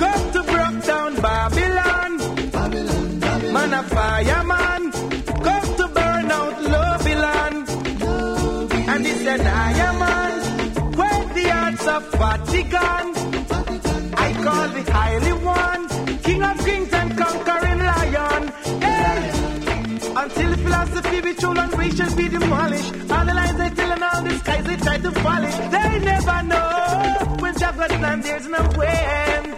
come 0.03 0.33
to 0.35 0.43
break 0.45 0.85
down 0.87 1.15
Babylon. 1.17 2.19
Babylon, 2.53 3.21
Babylon. 3.21 3.53
Man 3.53 3.73
a 3.75 3.83
fireman, 3.83 4.93
come 5.43 5.77
to 5.79 5.89
burn 5.97 6.31
out 6.31 6.57
Babylon. 6.63 7.55
And 8.93 9.07
it's 9.07 9.27
an 9.27 9.47
iron 9.47 9.99
man, 9.99 10.33
where 10.97 11.25
the 11.35 11.49
hearts 11.51 11.87
of 11.89 12.03
Vatican. 12.13 13.07
I 14.17 14.33
call 14.45 14.69
the 14.69 14.93
highly 14.93 15.28
land 27.87 28.23
there's 28.25 28.47
no 28.49 28.59
end. 28.59 29.55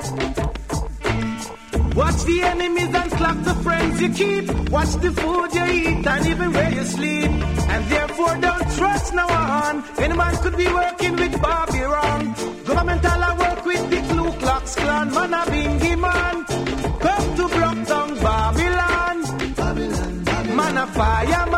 Watch 1.96 2.22
the 2.24 2.42
enemies 2.42 2.94
and 2.94 3.10
clock 3.12 3.42
the 3.44 3.54
friends 3.62 4.00
you 4.00 4.10
keep. 4.12 4.70
Watch 4.70 4.92
the 4.96 5.10
food 5.12 5.54
you 5.54 5.64
eat 5.64 6.06
and 6.06 6.26
even 6.26 6.52
where 6.52 6.72
you 6.72 6.84
sleep. 6.84 7.30
And 7.72 7.84
therefore 7.90 8.36
don't 8.36 8.70
trust 8.76 9.14
no 9.14 9.26
one. 9.26 9.84
Any 9.98 10.14
man 10.14 10.36
could 10.42 10.56
be 10.56 10.66
working 10.66 11.16
with 11.16 11.40
Bobby 11.42 11.80
wrong. 11.80 12.34
Governmental 12.66 13.22
I 13.28 13.36
work 13.38 13.64
with 13.64 13.90
the 13.90 14.00
Ku 14.08 14.32
Klux 14.38 14.74
Klan. 14.76 15.10
Man 15.14 15.34
a 15.34 15.42
bingy 15.50 15.98
man. 15.98 16.44
Come 17.04 17.36
to 17.36 17.44
Blocktown, 17.56 18.20
Babylon. 18.22 19.16
Man 20.56 20.76
a 20.78 20.86
fireman. 20.86 21.49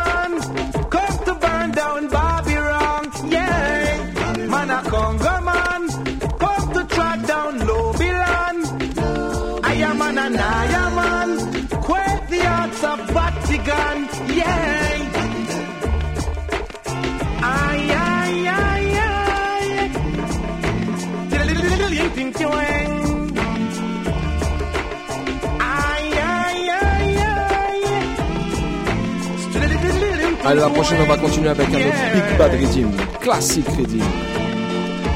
Allez, 30.53 30.61
la 30.61 30.69
prochaine, 30.69 31.01
on 31.01 31.07
va 31.07 31.17
continuer 31.17 31.49
avec 31.49 31.67
un 31.67 31.79
autre 31.79 32.13
Big 32.13 32.37
Bad 32.37 32.53
Redeem. 32.53 32.91
Classique 33.23 33.69
Redeem. 33.69 34.03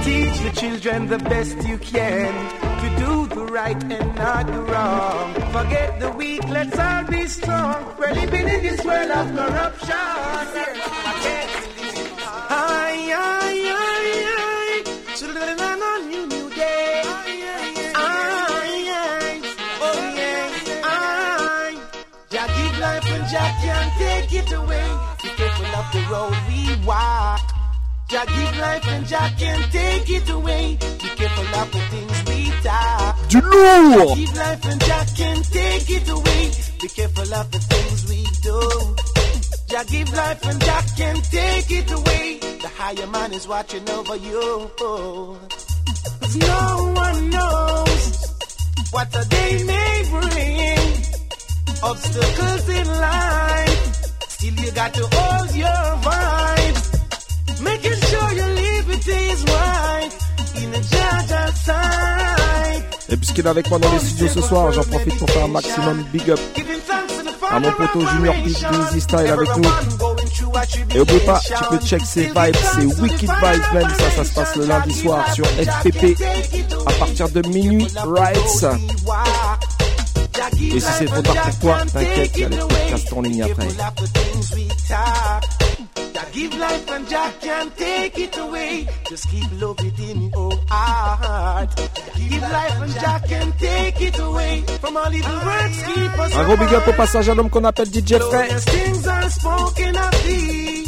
Teach 0.03 0.39
the 0.41 0.51
children 0.59 1.09
the 1.09 1.19
best 1.29 1.57
you 1.69 1.77
can 1.77 2.33
to 2.81 3.05
do 3.05 3.27
the 3.27 3.45
right 3.53 3.77
and 3.83 4.15
not 4.17 4.47
the 4.47 4.63
wrong. 4.63 5.35
Forget 5.53 6.01
the 6.01 6.11
weak, 6.13 6.43
let's 6.49 6.79
all 6.79 7.05
be 7.11 7.27
strong. 7.29 7.77
We're 7.99 8.15
living 8.15 8.49
in 8.49 8.63
this 8.63 8.83
world 8.83 9.11
of 9.11 9.27
corruption. 9.37 11.06
It 24.39 24.53
away. 24.53 24.89
Be 25.23 25.29
careful 25.29 25.67
of 25.81 25.87
the 25.93 26.03
road 26.13 26.37
we 26.49 26.87
walk. 26.87 27.41
Jah 28.09 28.25
give 28.27 28.57
life 28.59 28.87
and 28.89 29.07
Jah 29.07 29.31
can't 29.39 29.73
take 29.73 30.09
it 30.11 30.31
away. 30.31 30.77
Be 30.81 31.09
careful 31.19 31.55
of 31.61 31.73
the 31.73 31.81
things 31.93 32.17
we 32.29 32.51
talk. 32.63 33.29
Du 33.29 33.41
lourd 33.41 34.17
Give 34.19 34.37
life 34.37 34.65
and 34.71 34.81
Jah 34.89 35.05
can't 35.17 35.45
take 35.53 35.91
it 35.91 36.09
away. 36.09 36.43
Be 36.81 36.89
careful 36.89 37.35
of 37.35 37.51
the 37.51 37.59
things 37.71 38.01
we 38.11 38.21
do. 38.47 38.61
Jah 39.71 39.85
give 39.91 40.13
life 40.13 40.45
and 40.47 40.61
Jah 40.63 40.83
can't 40.97 41.25
take 41.25 41.71
it 41.71 41.91
away. 41.91 42.39
The 42.63 42.69
higher 42.79 43.07
man 43.09 43.33
is 43.33 43.49
watching 43.49 43.89
over 43.91 44.17
you. 44.17 44.71
'Cause 44.79 46.37
no 46.37 46.93
one 46.95 47.31
knows 47.31 48.03
what 48.93 49.09
a 49.17 49.25
day 49.25 49.63
may 49.65 49.97
bring. 50.11 51.03
Obstacles 51.83 52.69
in 52.69 52.87
life. 53.01 53.86
Still 54.37 54.53
you 54.53 54.71
got 54.73 54.93
to 54.93 55.05
hold 55.17 55.57
your 55.57 55.83
vibe. 56.05 56.77
Making 57.63 58.01
sure 58.09 58.33
your 58.37 58.49
liberty 58.49 59.21
is 59.33 59.43
right. 59.45 60.11
In 60.57 60.75
a 60.75 60.83
sight. 61.65 62.83
Et 63.09 63.17
puisqu'il 63.17 63.47
est 63.47 63.49
avec 63.49 63.71
moi 63.71 63.79
dans 63.79 63.91
les 63.93 63.99
studios 63.99 64.29
ce 64.29 64.43
soir, 64.43 64.73
j'en 64.73 64.83
profite 64.83 65.17
pour 65.17 65.31
faire 65.31 65.45
un 65.45 65.49
maximum 65.49 66.05
big 66.13 66.31
up 66.31 66.41
à 67.51 67.61
mon 67.61 67.73
poteau 67.73 68.07
Junior 68.07 68.35
Big 68.45 68.57
Easy 68.57 69.01
Style 69.01 69.19
avec 69.19 69.57
nous. 69.57 69.71
Et 70.95 71.01
oublie 71.01 71.21
pas, 71.21 71.41
tu 71.41 71.65
peux 71.71 71.79
check 71.87 72.03
ses 72.05 72.27
vibes, 72.27 72.57
c'est 72.75 72.85
Wicked 72.85 73.21
Vibes 73.21 73.75
même, 73.75 73.89
ça, 73.89 74.11
ça 74.17 74.25
se 74.25 74.35
passe 74.35 74.57
le 74.57 74.67
lundi 74.67 74.93
soir 74.93 75.33
sur 75.33 75.47
FPP 75.47 76.21
à 76.87 76.93
partir 76.93 77.29
de 77.31 77.49
minuit, 77.49 77.87
rights. 78.05 78.67
Et 80.61 80.81
si 80.81 80.87
c'est 80.99 81.05
trop 81.07 81.23
tard 81.23 81.35
pour 81.35 81.61
toi, 81.61 81.79
t'inquiète, 81.93 82.31
il 82.35 82.41
y 82.41 82.45
a 82.45 82.49
les 82.49 82.57
podcasts 82.57 83.13
en 83.13 83.21
ligne 83.21 83.43
après. 83.43 83.69
Give 86.37 86.53
life 86.59 86.91
and 86.91 87.09
Jah 87.09 87.33
can't 87.41 87.77
take 87.79 88.19
it 88.19 88.37
away. 88.37 88.87
Just 89.09 89.27
keep 89.31 89.47
love 89.59 89.81
it 89.81 89.99
in 89.99 90.31
your 90.31 90.53
heart. 90.69 91.71
Give 92.29 92.43
life 92.43 92.83
and 92.83 93.27
can't 93.27 93.59
take 93.59 94.01
it 94.03 94.19
away. 94.19 94.63
From 94.83 94.99
all 94.99 95.15
evil 95.15 95.35
words, 95.47 95.83
keep 95.95 96.19
us 96.19 96.37
Un 96.37 96.45
gros 96.45 96.57
big 96.59 96.75
up 96.75 96.89
au 96.89 96.93
passage 96.93 97.29
à 97.31 97.35
l'homme 97.35 97.49
qu'on 97.49 97.65
appelle 97.65 97.89
DJ 97.89 98.19
Frey. 98.19 98.49
Glorious 98.49 98.65
things 98.67 99.07
are 99.09 99.31
spoken 99.31 99.97
of 99.97 100.27
thee, 100.27 100.85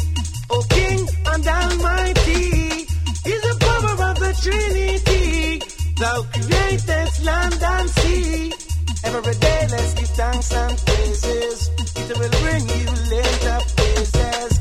O 0.51 0.61
King 0.69 1.07
and 1.33 1.47
Almighty. 1.47 2.85
Is 3.25 3.41
the 3.41 3.55
power 3.59 4.09
of 4.11 4.19
the 4.19 4.33
Trinity. 4.43 5.59
Thou 5.97 6.23
createst 6.31 7.23
land 7.23 7.63
and 7.63 7.89
sea. 7.89 8.68
Every 9.03 9.35
day, 9.35 9.67
let's 9.71 9.93
give 9.93 10.09
thanks 10.09 10.51
and 10.53 10.77
praises. 10.85 11.69
It 11.95 12.17
will 12.19 12.35
bring 12.43 12.63
you 12.67 12.87
later 13.13 13.57
praises. 13.75 14.51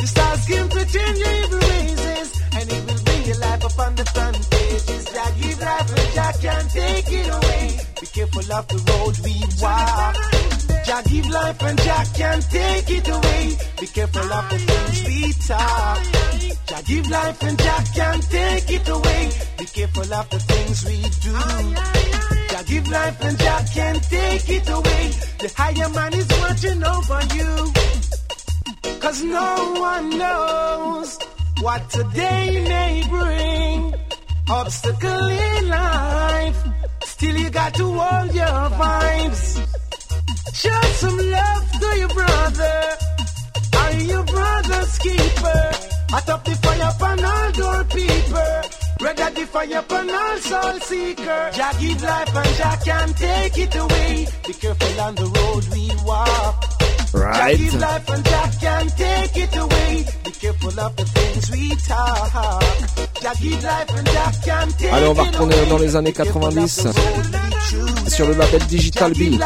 The 0.00 0.06
stars 0.06 0.46
can 0.46 0.68
pretend 0.68 1.18
your 1.18 1.32
evil 1.42 1.58
raises, 1.58 2.30
and 2.56 2.72
it 2.72 2.82
will 2.86 3.02
bring 3.04 3.22
your 3.26 3.38
life 3.38 3.64
up 3.64 3.78
on 3.78 3.94
the 3.94 4.04
front 4.04 4.50
pages. 4.50 5.04
Jack, 5.12 5.32
give 5.40 5.60
life, 5.60 5.88
but 5.88 6.08
Jack 6.14 6.40
can't 6.40 6.70
take 6.70 7.12
it 7.12 7.28
away. 7.28 7.80
Be 8.00 8.06
careful 8.06 8.52
of 8.52 8.64
the 8.68 8.78
road 8.88 9.14
we 9.24 9.34
walk. 9.62 10.16
Jack, 10.86 11.04
give 11.06 11.28
life, 11.28 11.62
and 11.62 11.78
Jack 11.80 12.06
can't 12.14 12.50
take 12.50 12.90
it 12.90 13.08
away. 13.08 13.56
Be 13.80 13.86
careful 13.86 14.32
of 14.32 14.50
the 14.50 14.58
things 14.58 15.04
we 15.06 15.32
talk. 15.46 16.22
Jah 16.72 16.82
give 16.86 17.10
life 17.10 17.42
and 17.42 17.58
Jah 17.58 17.84
can't 17.94 18.22
take 18.30 18.70
it 18.70 18.88
away. 18.88 19.30
Be 19.58 19.64
careful 19.66 20.14
of 20.14 20.30
the 20.30 20.38
things 20.38 20.84
we 20.86 21.02
do. 21.20 22.31
Give 22.66 22.88
life 22.88 23.20
and 23.20 23.38
Jah 23.38 23.64
can't 23.74 24.02
take 24.04 24.48
it 24.48 24.68
away. 24.68 25.04
The 25.40 25.52
higher 25.56 25.88
man 25.90 26.14
is 26.14 26.28
watching 26.40 26.82
over 26.84 27.20
you. 27.36 29.00
Cause 29.00 29.22
no 29.22 29.74
one 29.80 30.10
knows 30.10 31.18
what 31.60 31.90
today 31.90 32.64
may 32.64 33.04
bring. 33.08 33.94
Obstacle 34.48 35.28
in 35.28 35.68
life. 35.68 36.56
Still 37.04 37.36
you 37.36 37.50
got 37.50 37.74
to 37.74 37.84
hold 37.84 38.34
your 38.34 38.70
vibes. 38.80 39.44
Show 40.54 40.82
some 41.02 41.18
love 41.18 41.72
to 41.80 41.98
your 41.98 42.08
brother. 42.08 42.80
Are 43.76 43.92
your 43.92 44.24
brother's 44.24 44.98
keeper? 44.98 45.62
Atop 46.16 46.44
the 46.44 46.54
fire 46.62 46.90
upon 46.94 47.24
all 47.24 47.52
door 47.52 47.84
peeper. 49.02 49.22
Rather 49.22 49.34
the 49.40 49.46
fire 49.46 49.78
upon 49.78 50.10
all 50.10 50.36
soul 50.38 50.80
seeker. 50.80 51.50
Jah 51.52 51.72
give 51.80 52.02
life 52.02 52.36
and 52.36 52.56
Jah 52.56 52.78
can 52.84 53.08
take 53.14 53.58
it 53.58 53.74
away. 53.76 54.26
Be 54.46 54.52
careful 54.54 55.00
on 55.00 55.14
the 55.14 55.26
road 55.26 55.64
we 55.72 55.90
walk. 56.04 56.62
Jah 57.12 57.54
give 57.56 57.74
Right. 57.74 57.80
life 57.80 58.08
and 58.08 58.24
Jah 58.24 58.50
can 58.60 58.86
take 58.96 59.36
it 59.36 59.56
away. 59.56 60.04
Be 60.24 60.30
careful 60.30 60.80
of 60.80 60.96
the 60.96 61.04
things 61.04 61.50
we 61.50 61.68
talk. 61.86 62.32
Jah 63.20 63.32
give 63.40 63.62
life 63.64 63.90
and 63.98 64.06
Jah 64.06 64.32
can 64.44 64.68
take 64.78 64.92
Allez, 64.92 65.06
on 65.08 65.12
va 65.14 65.22
retourner 65.24 65.66
dans 65.68 65.78
les 65.78 65.96
années 65.96 66.12
Be 66.12 66.16
careful 66.16 66.44
of 66.46 66.54
90 66.54 66.82
the 66.82 66.88
road 66.88 66.94
we 67.32 67.54
choose. 67.70 68.14
sur 68.14 68.26
le 68.26 68.34
label 68.34 68.60
Digital 68.66 69.12
B. 69.12 69.38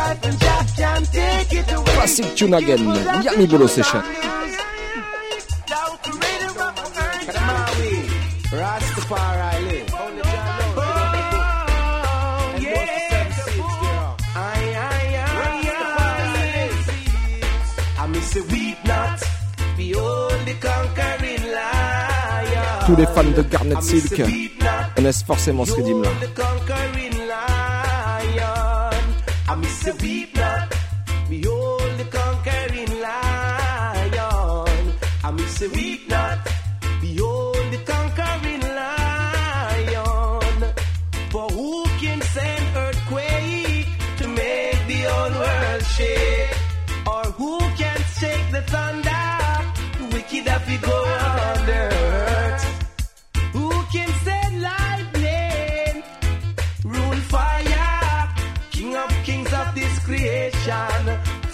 Classic 1.94 2.34
tune 2.36 2.54
again. 2.54 2.94
Yami 3.24 3.46
Bolo 3.46 3.66
session. 3.66 4.02
Live. 9.10 9.90
Oh, 9.92 10.10
yeah. 12.62 12.86
I 17.98 18.06
miss 18.08 18.36
a 18.36 18.42
weep 18.44 18.78
not. 18.84 19.22
Conquering 20.60 21.44
lion. 21.52 22.86
Tous 22.86 22.96
les 22.96 23.06
fans 23.06 23.24
de 23.24 23.42
Garnet 23.42 23.80
Silk 23.82 24.22
connaissent 24.94 25.22
forcément 25.24 25.64
ce 25.64 25.72
rythme-là. 25.72 26.10
I 29.48 29.54
miss 29.56 29.86
a 29.86 29.92
weep 30.02 30.35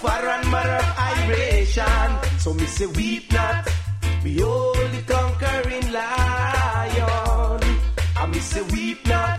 far 0.03 0.27
and 0.35 0.49
mother 0.51 0.79
of 0.85 0.97
vibration. 0.97 2.09
So 2.39 2.55
me 2.55 2.67
say 2.67 2.87
weep 2.87 3.33
not, 3.33 3.69
behold 4.25 4.77
the 4.95 5.03
conquering 5.15 5.93
lion. 5.93 7.61
I 8.21 8.27
me 8.33 8.39
say 8.39 8.63
weep 8.73 9.07
not, 9.07 9.39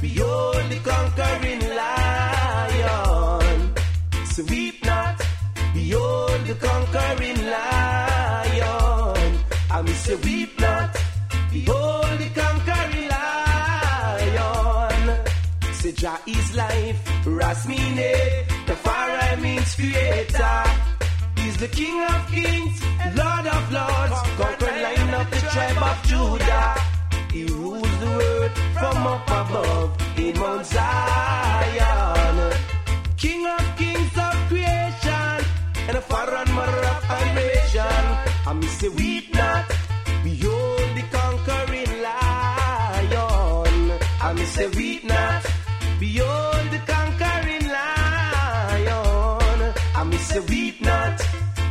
behold 0.00 0.64
the 0.70 0.78
conquering 0.90 1.60
lion. 1.80 3.74
So 4.32 4.42
weep 4.44 4.84
not, 4.84 5.16
behold 5.74 6.40
the 6.46 6.54
conquering 6.54 7.40
lion. 7.54 8.64
I 9.70 9.82
me 9.82 9.92
say 9.92 10.16
weep 10.16 10.60
not, 10.60 10.96
behold 11.52 12.18
the 12.22 12.28
conquering 12.40 13.08
lion. 13.08 15.02
Say 15.80 15.92
Jah 15.92 16.18
is 16.26 16.54
life, 16.56 16.98
Rasmine, 17.26 18.44
creator. 19.74 20.62
He's 21.38 21.56
the 21.58 21.68
King 21.68 22.00
of 22.02 22.26
kings, 22.30 22.76
Lord 23.20 23.46
of 23.46 23.72
lords, 23.72 24.20
conquered 24.38 24.82
lion 24.84 25.14
of 25.14 25.30
the 25.30 25.40
tribe 25.52 25.82
of 25.90 25.96
Judah. 26.10 26.74
He 27.32 27.44
rules 27.44 27.98
the 28.00 28.06
world 28.18 28.52
from 28.78 29.06
up 29.06 29.26
above 29.28 30.18
in 30.18 30.38
Mount 30.38 30.66
Zion. 30.66 32.52
King 33.16 33.46
of 33.46 33.76
kings 33.76 34.14
of 34.26 34.34
creation, 34.48 35.36
and 35.88 35.96
a 35.96 36.00
foreign 36.00 36.50
mother 36.52 36.84
of 36.94 37.04
vibration. 37.04 38.04
I 38.46 38.52
me 38.54 38.66
say 38.66 38.88
weep 38.88 39.34
not, 39.34 39.64
behold 40.24 40.88
the 40.96 41.04
conquering 41.16 41.92
lion. 42.02 43.12
I 44.26 44.32
me 44.34 44.44
say 44.44 44.68
weep 44.68 45.04
not, 45.04 45.35
Weep 50.36 50.82
not, 50.82 51.18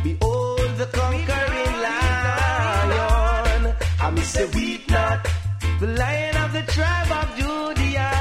behold 0.02 0.76
the 0.76 0.86
conquering 0.86 1.74
lion. 1.86 3.74
I 4.02 4.10
me 4.10 4.22
say 4.22 4.44
weep 4.56 4.90
not, 4.90 5.24
the 5.78 5.86
lion 5.86 6.36
of 6.36 6.52
the 6.52 6.62
tribe 6.62 7.12
of 7.12 7.36
Judah. 7.38 8.12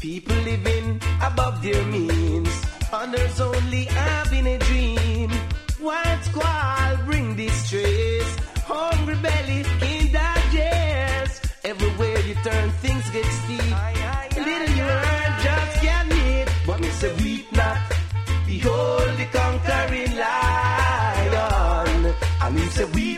People 0.00 0.36
living 0.36 1.00
above 1.22 1.62
their 1.62 1.84
means, 1.84 2.62
others 2.90 3.38
only 3.38 3.84
having 3.84 4.46
a 4.46 4.58
dream. 4.58 5.30
White 5.78 6.22
squall 6.22 6.96
bring 7.04 7.36
distress, 7.36 8.36
hungry 8.64 9.16
belly 9.16 9.62
can't 9.78 10.12
digest. 10.12 11.46
Everywhere 11.64 12.18
you 12.20 12.34
turn, 12.36 12.70
things 12.80 13.10
get 13.10 13.26
steep. 13.26 13.76
Little 14.36 14.74
you 14.78 14.88
just 15.46 15.80
can't 15.82 16.08
meet. 16.08 16.46
But 16.66 16.80
me 16.80 16.88
say 16.88 17.12
weep 17.22 17.31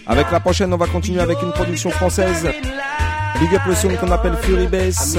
Avec 0.06 0.30
la 0.30 0.40
prochaine, 0.40 0.72
on 0.72 0.76
va 0.76 0.86
continuer 0.86 1.20
avec 1.20 1.40
une 1.42 1.52
production 1.52 1.90
française. 1.90 2.46
Big 3.40 3.54
up 3.54 3.62
le 3.66 3.74
son 3.74 3.88
qu'on 3.96 4.10
appelle 4.10 4.36
Fury 4.42 4.66
Bass. 4.68 5.16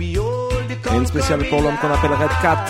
Et 0.00 0.96
une 0.96 1.06
spéciale 1.06 1.44
pour 1.48 1.62
l'homme 1.62 1.76
qu'on 1.80 1.90
appelle 1.90 2.12
Red 2.12 2.30
Cat. 2.42 2.64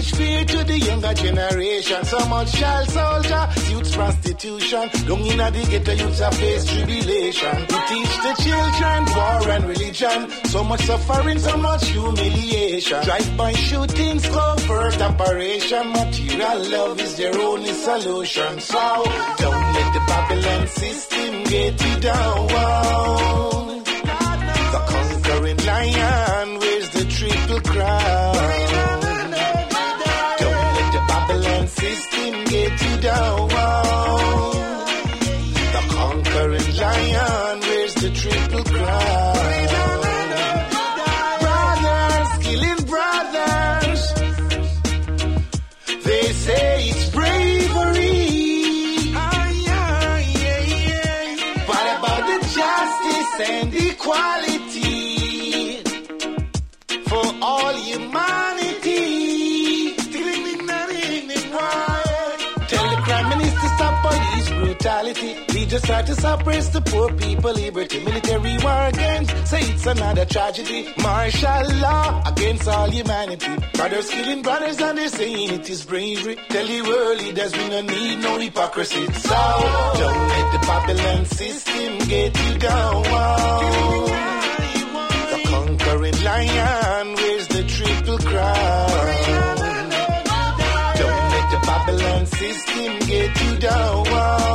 Teach 0.00 0.14
fear 0.14 0.44
to 0.44 0.64
the 0.64 0.78
younger 0.78 1.14
generation. 1.14 2.04
So 2.04 2.18
much 2.28 2.52
child 2.52 2.88
soldier, 2.90 3.48
youth 3.70 3.92
prostitution. 3.92 4.90
Long 5.08 5.26
in 5.26 5.38
the 5.38 5.66
ghetto, 5.70 5.92
youths 5.92 6.20
a 6.20 6.30
face 6.32 6.64
tribulation. 6.66 7.56
We 7.70 7.78
teach 7.90 8.14
the 8.26 8.34
children 8.44 9.00
war 9.16 9.50
and 9.54 9.64
religion. 9.64 10.30
So 10.46 10.64
much 10.64 10.82
suffering, 10.82 11.38
so 11.38 11.56
much 11.56 11.88
humiliation. 11.88 13.04
Drive-by 13.04 13.52
shootings, 13.52 14.26
covert 14.28 15.00
operation. 15.00 15.92
Material 15.92 16.58
love 16.70 17.00
is 17.00 17.16
their 17.16 17.36
only 17.38 17.72
solution. 17.72 18.60
So 18.60 19.02
don't 19.42 19.68
let 19.76 19.88
the 19.94 20.02
Babylon 20.06 20.66
system 20.68 21.44
get 21.44 21.84
you 21.84 22.00
down. 22.00 22.46
The 24.72 24.80
conquering 24.92 25.56
lion 25.66 26.17
Try 65.98 66.06
to 66.06 66.14
suppress 66.14 66.68
the 66.68 66.80
poor 66.80 67.12
people, 67.14 67.52
liberty, 67.52 67.98
military 68.04 68.56
war 68.62 68.90
games. 68.92 69.32
Say 69.50 69.62
it's 69.62 69.84
another 69.84 70.24
tragedy. 70.26 70.94
Martial 71.02 71.74
law 71.80 72.22
against 72.24 72.68
all 72.68 72.88
humanity. 72.88 73.50
Brothers 73.74 74.08
killing 74.08 74.42
brothers 74.42 74.80
and 74.80 74.96
they're 74.96 75.08
saying 75.08 75.54
it 75.54 75.68
is 75.68 75.84
bravery. 75.84 76.36
Tell 76.50 76.66
the 76.68 76.82
world 76.82 77.18
leaders 77.18 77.52
we 77.52 77.68
no 77.68 77.80
need 77.80 78.20
no 78.20 78.38
hypocrisy. 78.38 79.06
So 79.06 79.40
don't 79.98 80.28
let 80.28 80.52
the 80.52 80.58
Babylon 80.68 81.24
system 81.24 81.98
get 82.06 82.46
you 82.46 82.58
down. 82.60 83.02
The 85.32 85.40
conquering 85.48 86.22
lion 86.22 87.14
wears 87.16 87.48
the 87.48 87.64
triple 87.64 88.18
crown. 88.18 88.88
Don't 91.00 91.24
let 91.34 91.50
the 91.50 91.60
Babylon 91.66 92.26
system 92.26 92.98
get 93.00 93.42
you 93.42 93.56
down. 93.58 94.47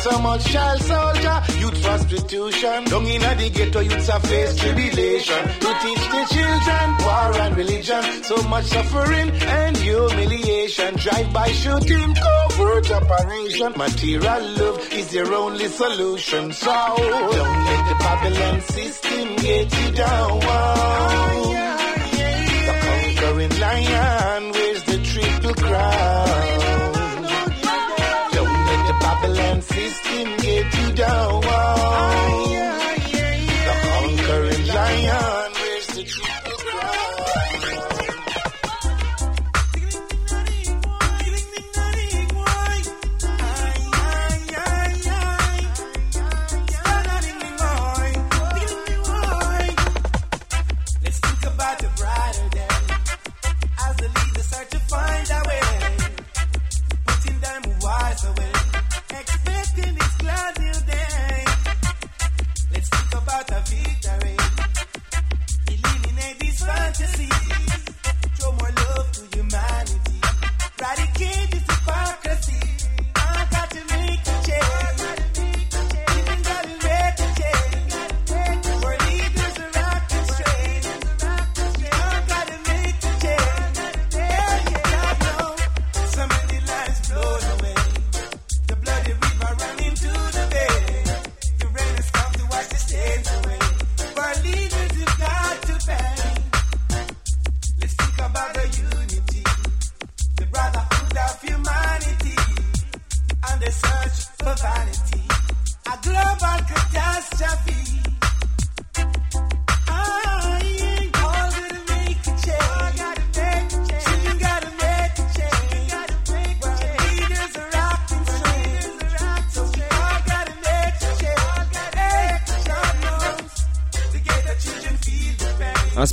so 0.00 0.18
much 0.20 0.44
child 0.46 0.80
soldier, 0.80 1.42
youth 1.58 1.82
prostitution. 1.82 2.84
Down 2.84 3.06
in 3.06 3.20
the 3.20 3.50
ghetto, 3.52 3.80
youths 3.80 4.08
are 4.08 4.20
face 4.20 4.56
tribulation. 4.56 5.42
To 5.62 5.70
teach 5.82 6.04
the 6.14 6.22
children 6.34 6.86
war 7.04 7.30
and 7.44 7.56
religion, 7.56 8.02
so 8.24 8.36
much 8.48 8.64
suffering 8.64 9.30
and 9.30 9.76
humiliation. 9.76 10.96
Drive-by 10.96 11.48
shooting, 11.52 12.14
covert 12.14 12.90
operation. 12.90 13.72
Material 13.76 14.42
love 14.58 14.92
is 14.92 15.10
their 15.12 15.32
only 15.32 15.68
solution. 15.68 16.52
So 16.52 16.72
don't 16.72 17.64
let 17.68 17.82
the 17.88 17.96
Babylon 18.04 18.60
system 18.62 19.36
get 19.36 19.80
you 19.80 19.92
down. 19.92 21.49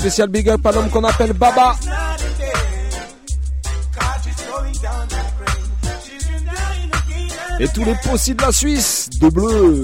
spécial 0.08 0.30
big 0.30 0.48
up 0.48 0.66
à 0.66 0.72
l'homme 0.72 0.90
qu'on 0.90 1.04
appelle 1.04 1.34
Baba. 1.34 1.76
Et 7.60 7.68
tous 7.68 7.84
les 7.84 7.96
possibles 7.96 8.40
de 8.40 8.46
la 8.46 8.52
Suisse, 8.54 9.10
de 9.20 9.28
bleu. 9.28 9.84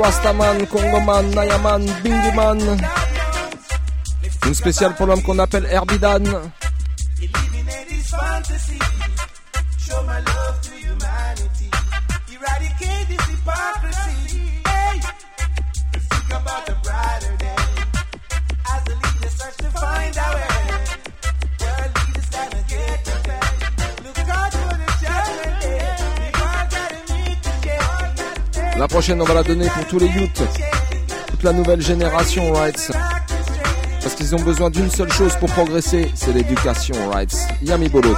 Rastaman, 0.00 0.66
Congoman, 0.66 1.28
Nayaman, 1.34 1.84
Bingiman. 2.02 2.58
Une 4.46 4.54
spéciale 4.54 4.94
pour 4.94 5.06
l'homme 5.06 5.22
qu'on 5.22 5.38
appelle 5.38 5.66
Herbidan. 5.70 6.24
Eradicate 12.32 13.08
this 13.08 13.24
hypocrisy. 13.28 14.62
Hey, 14.64 15.00
think 15.92 16.30
about 16.30 16.64
the 16.66 16.74
bride. 16.82 17.19
La 28.80 28.88
prochaine, 28.88 29.20
on 29.20 29.26
va 29.26 29.34
la 29.34 29.42
donner 29.42 29.66
pour 29.68 29.86
tous 29.88 29.98
les 29.98 30.06
youths, 30.06 30.42
toute 31.28 31.42
la 31.42 31.52
nouvelle 31.52 31.82
génération, 31.82 32.50
right 32.54 32.90
Parce 34.00 34.14
qu'ils 34.14 34.34
ont 34.34 34.40
besoin 34.40 34.70
d'une 34.70 34.90
seule 34.90 35.12
chose 35.12 35.36
pour 35.36 35.50
progresser, 35.50 36.10
c'est 36.14 36.32
l'éducation, 36.32 36.94
right 37.10 37.30
Yami 37.60 37.90
Bolo. 37.90 38.14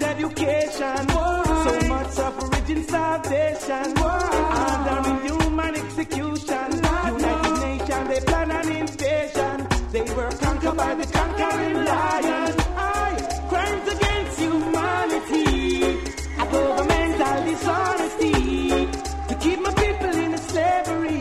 Children 0.00 0.16
need 0.18 0.24
education. 0.24 1.08
So 1.08 1.88
much 1.88 2.10
suffering 2.10 2.76
and 2.76 2.84
salvation. 2.86 3.98
Under 3.98 5.26
human 5.26 5.74
execution. 5.76 6.68
United 7.06 7.60
Nations, 7.60 8.08
they 8.08 8.20
plan 8.20 8.50
an 8.50 8.68
invasion. 8.76 9.68
They 9.92 10.02
were 10.14 10.30
conquered 10.30 10.76
by 10.76 10.94
the 10.94 11.06
conquering 11.06 11.84
lion. 11.84 12.54
Aye. 12.76 13.46
Crimes 13.48 13.88
against 13.94 14.38
humanity. 14.40 15.82
A 16.38 16.46
governmental 16.50 17.44
dishonesty. 17.44 18.86
To 19.28 19.34
keep 19.40 19.60
my 19.60 19.72
people 19.74 20.16
in 20.24 20.38
slavery. 20.38 21.18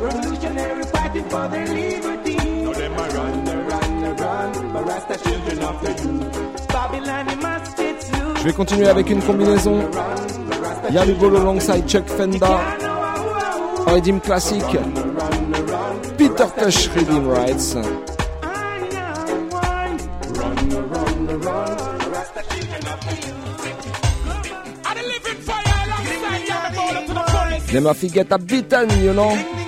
Revolutionary 0.00 0.84
fighting 0.84 1.24
for 1.24 1.48
their 1.48 1.66
liberty. 1.66 2.36
No, 2.64 2.72
them 2.74 2.92
a 2.92 3.08
run, 3.08 3.44
run, 3.66 4.16
run. 4.16 4.72
But 4.72 4.86
Rasta 4.86 5.16
children 5.24 5.58
after 5.60 6.08
you. 6.08 6.30
Babylon, 6.68 7.39
Je 8.40 8.44
vais 8.46 8.54
continuer 8.54 8.88
avec 8.88 9.10
une 9.10 9.20
combinaison. 9.20 9.80
Yami 10.90 11.12
Bolo 11.12 11.36
alongside 11.36 11.86
Chuck 11.86 12.06
Fenda. 12.06 12.58
Redeem 13.86 14.18
Classic. 14.18 14.64
Peter 16.16 16.46
Tosh 16.58 16.88
Redeem 16.88 17.28
Rights. 17.28 17.76
Them 27.70 27.84
have 27.84 28.00
to 28.00 28.08
get 28.08 28.32
a 28.32 28.38
beaten, 28.38 28.88
you 29.04 29.12
know. 29.12 29.59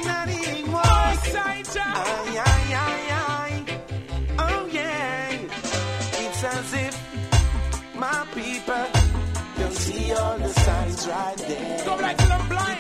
Right 11.07 11.37
there. 11.39 11.83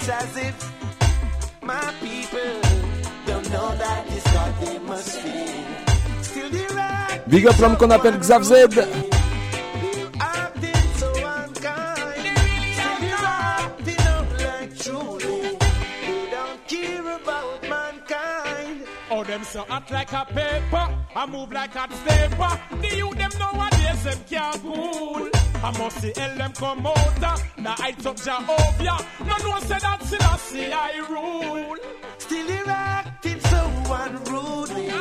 It's 0.02 0.09
as 0.09 0.36
if 0.36 0.55
my 1.62 1.94
people 2.01 2.60
don't 3.26 3.48
know 3.51 3.68
that 3.76 4.05
it's 4.09 4.32
God 4.32 4.52
they 4.60 4.78
must 4.80 5.10
fear. 5.20 5.47
Still 6.22 6.51
the 6.51 6.74
right 6.74 7.20
Big 7.28 7.47
up 7.47 7.59
l'homme 7.59 7.76
qu'on 7.76 7.90
appelle 7.90 8.18
Xav 8.20 8.43
Z. 8.43 9.11
them 19.32 19.44
so 19.44 19.62
hot 19.62 19.90
like 19.90 20.12
a 20.12 20.24
paper, 20.26 20.86
I 21.16 21.26
move 21.26 21.52
like 21.52 21.74
a 21.74 21.88
stepper. 21.90 22.52
The 22.82 22.96
youth 22.96 23.16
them 23.16 23.30
nowadays 23.38 24.04
them 24.04 24.18
can't 24.28 24.60
cool. 24.62 25.30
I 25.64 25.78
must 25.78 26.00
see 26.02 26.12
hell 26.14 26.36
them 26.36 26.52
come 26.52 26.86
out, 26.86 27.22
uh, 27.22 27.38
now 27.56 27.74
I 27.78 27.92
took 27.92 28.16
Jehovah. 28.16 28.98
No 29.28 29.36
no 29.48 29.59
say 29.60 29.78
that 29.78 30.02
Selassie 30.02 30.72
I 30.72 30.98
rule. 31.09 31.76
Still 32.18 32.46
they're 32.46 32.68
acting 32.68 33.40
so 33.40 33.60
unruly. 34.02 34.91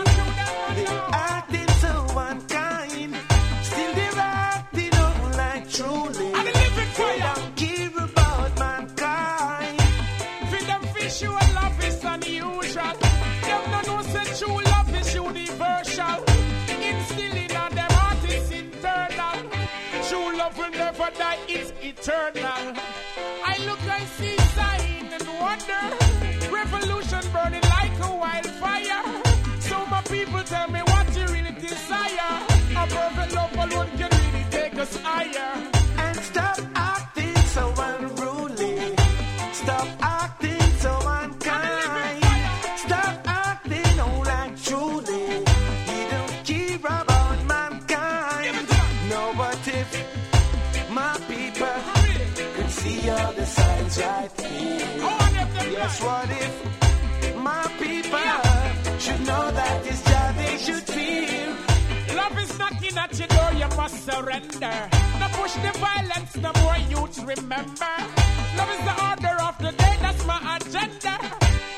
Die, 21.10 21.40
it's 21.48 21.72
eternal. 21.82 22.76
I 23.44 23.58
look, 23.66 23.80
I 23.90 24.06
see 24.18 24.38
sign 24.58 25.10
and 25.12 25.28
wonder. 25.40 25.84
Revolution 26.54 27.24
burning 27.34 27.62
like 27.62 28.00
a 28.00 28.16
wildfire. 28.16 29.02
So 29.60 29.86
my 29.88 30.02
people 30.04 30.44
tell 30.44 30.70
me 30.70 30.82
what 30.82 31.16
you 31.16 31.26
really 31.26 31.54
desire. 31.54 32.32
A 32.76 32.88
perfect 32.88 33.34
love 33.34 33.54
alone 33.54 33.90
can 33.98 34.10
really 34.12 34.46
take 34.52 34.78
us 34.78 34.96
higher. 34.98 35.71
ask 55.92 56.04
what 56.04 56.30
if 56.30 57.36
my 57.36 57.64
people 57.80 58.20
yeah. 58.20 58.98
should 58.98 59.20
know 59.22 59.52
that 59.52 59.84
this 59.84 60.04
job 60.04 60.36
they 60.36 60.58
should 60.58 60.84
feel. 60.96 62.16
Love 62.16 62.38
is 62.40 62.60
knocking 62.60 62.98
at 62.98 63.20
your 63.20 63.28
door, 63.28 63.52
you 63.62 63.70
must 63.76 63.98
surrender. 64.06 64.78
No 65.20 65.28
push 65.40 65.54
the 65.66 65.72
violence, 65.80 66.36
no 66.38 66.52
more 66.64 66.80
youth 66.94 67.18
remember. 67.34 67.96
Love 68.58 68.72
is 68.76 68.84
the 68.90 68.96
order 69.10 69.36
of 69.50 69.58
the 69.60 69.72
day, 69.84 69.96
that's 70.02 70.26
my 70.26 70.40
agenda. 70.56 71.14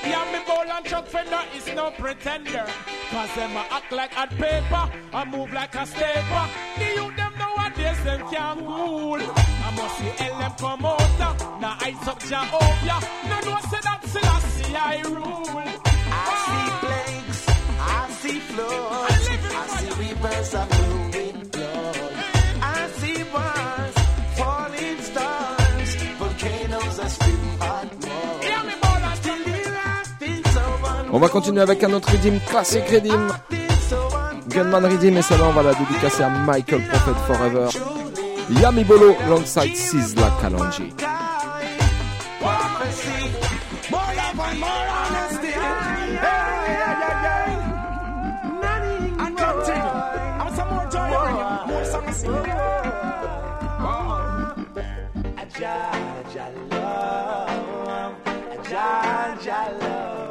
Yeah, 0.03 0.31
me 0.31 0.39
bowl 0.47 0.69
and 0.75 0.85
chuck 0.85 1.07
fender 1.07 1.43
is 1.55 1.67
no 1.73 1.91
pretender. 1.91 2.65
Cause 3.11 3.35
them 3.35 3.55
act 3.77 3.91
like 3.91 4.13
a 4.17 4.27
paper, 4.27 4.83
I 5.13 5.25
move 5.25 5.53
like 5.53 5.75
a 5.75 5.85
staple. 5.85 6.47
The 6.77 6.87
youth 6.97 7.15
them 7.15 7.32
nowadays, 7.57 8.03
them 8.03 8.21
can't 8.31 8.59
fool. 8.59 9.21
I 9.65 9.69
must 9.75 9.97
see 9.97 10.13
LM 10.23 10.53
come 10.57 10.85
out, 10.85 11.59
now 11.61 11.77
ice 11.81 12.07
up 12.07 12.19
Jehovah. 12.19 12.99
No, 13.29 13.37
no, 13.47 13.57
say 13.69 13.81
that 13.83 14.01
Selassie 14.03 14.75
I 14.75 15.01
rule. 15.07 15.63
I 16.15 16.35
see 16.45 16.67
plagues, 16.83 17.39
I 17.79 18.09
see 18.21 18.39
floods, 18.39 19.27
I 19.55 19.67
see 19.75 19.91
rivers 20.01 20.53
of 20.55 20.69
flowing 20.69 21.49
blood. 21.49 22.13
I 22.61 22.87
see 22.99 23.23
wars, 23.33 23.95
falling 24.37 25.01
stars, 25.09 25.95
volcanoes 26.19 26.99
are 26.99 27.09
spitting 27.09 27.57
hot 27.59 27.93
mud. 28.01 28.43
Yeah, 28.43 28.63
me 28.63 28.73
bowl 28.81 29.03
and 29.09 29.17
Still 29.19 29.43
there 29.45 29.77
I 29.85 30.03
feel 30.19 30.43
so 30.53 31.15
On 31.15 31.19
va 31.19 31.29
continuer 31.29 31.61
avec 31.61 31.83
un 31.83 31.93
autre 31.93 32.11
redeem, 32.11 32.39
classique. 32.41 32.89
Gunman 34.53 34.85
redeem 34.85 35.17
et 35.17 35.21
celle-là 35.23 35.45
on 35.47 35.51
va 35.53 35.63
la 35.63 35.73
dédicacer 35.73 36.21
à 36.23 36.29
Michael 36.29 36.81
Prophet 36.87 37.19
Forever. 37.25 37.67
Yami 38.61 38.83
Bolo 38.83 39.15
alongside 39.25 39.75
Sizzla 39.75 40.31
Kalonji. 40.41 40.93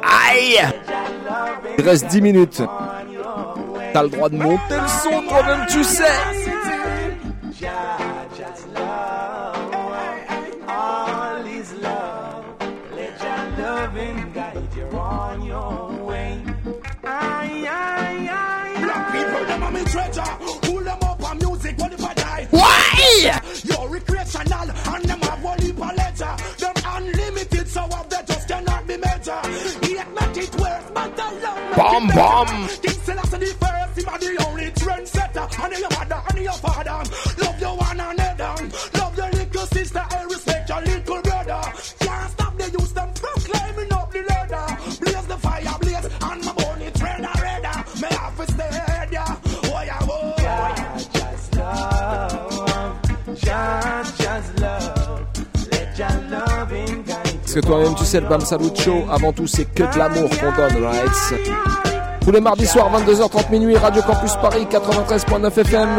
Aïe 0.01 0.59
Il 1.77 1.83
reste 1.83 2.07
10 2.07 2.21
minutes. 2.21 2.61
T'as 3.93 4.03
le 4.03 4.09
droit 4.09 4.29
de 4.29 4.37
monter 4.37 4.57
le 4.69 4.87
son 4.87 5.21
toi-même, 5.27 5.65
tu 5.69 5.83
sais. 5.83 6.03
Why? 22.51 23.31
You're 23.63 23.89
recreational 23.89 24.69
and 24.71 25.05
them 25.05 25.21
have 25.21 25.43
one 25.43 25.95
letter. 25.95 26.35
Them 26.57 26.73
unlimited, 26.85 27.67
so 27.67 27.87
they 28.09 28.17
just 28.27 28.47
cannot 28.47 28.87
be 28.87 28.97
measured. 28.97 29.82
Bum, 31.75 32.09
it 32.09 32.81
King 32.81 33.01
Selassie 33.03 33.37
the 33.37 33.45
first, 33.61 33.97
him 33.97 34.13
a 34.13 34.17
the 34.19 34.45
only 34.47 34.65
trendsetter. 34.71 35.63
And 35.63 35.73
your 35.79 35.89
mother, 35.89 36.21
and 36.29 36.39
your 36.43 36.53
father. 36.53 37.03
Love 37.41 37.59
your 37.59 37.77
one 37.77 37.99
another. 37.99 38.53
Love 38.93 39.17
your 39.17 39.29
little 39.31 39.65
sister, 39.67 40.05
and 40.15 40.31
respect 40.31 40.69
your 40.69 40.81
little 40.81 41.21
brother. 41.21 41.61
Can't 41.99 42.31
stop 42.31 42.57
the 42.57 42.69
use 42.79 42.93
them 42.93 43.13
from 43.13 43.41
climbing 43.41 43.93
up 43.93 44.11
the 44.11 44.21
ladder. 44.21 44.77
Blaze 45.01 45.27
the 45.27 45.37
fire, 45.37 45.77
blaze, 45.81 46.09
and 46.21 46.45
my 46.45 46.53
red 47.01 47.25
and 47.25 47.41
redder. 47.41 47.83
May 48.01 48.07
I 48.07 48.13
have 48.13 48.37
to 48.37 48.45
stay 48.51 48.69
there. 48.69 49.37
Oh, 49.65 49.83
yeah, 49.83 49.99
oh, 50.01 50.35
yeah. 50.39 50.97
Jaja's 51.13 51.55
love, 51.57 53.01
Jaja's 53.43 54.61
love. 54.61 55.27
Let 55.71 55.97
your 55.97 56.15
loving 56.29 57.03
guide 57.03 57.22
Parce 57.53 57.67
que 57.67 57.71
toi-même, 57.71 57.93
tu 57.93 58.03
sais, 58.03 58.19
le 58.19 58.27
Bam 58.27 58.41
Salut 58.41 58.71
Show, 58.73 59.05
avant 59.11 59.31
tout, 59.31 59.45
c'est 59.45 59.65
que 59.65 59.83
de 59.83 59.99
l'amour 59.99 60.27
qu'on 60.27 60.51
donne, 60.53 60.83
right? 60.83 61.11
Tous 62.19 62.31
les 62.31 62.41
mardis 62.41 62.65
soirs, 62.65 62.89
22h30 62.99 63.51
minuit, 63.51 63.77
Radio 63.77 64.01
Campus 64.01 64.35
Paris, 64.41 64.65
93.9 64.71 65.59
FM. 65.59 65.89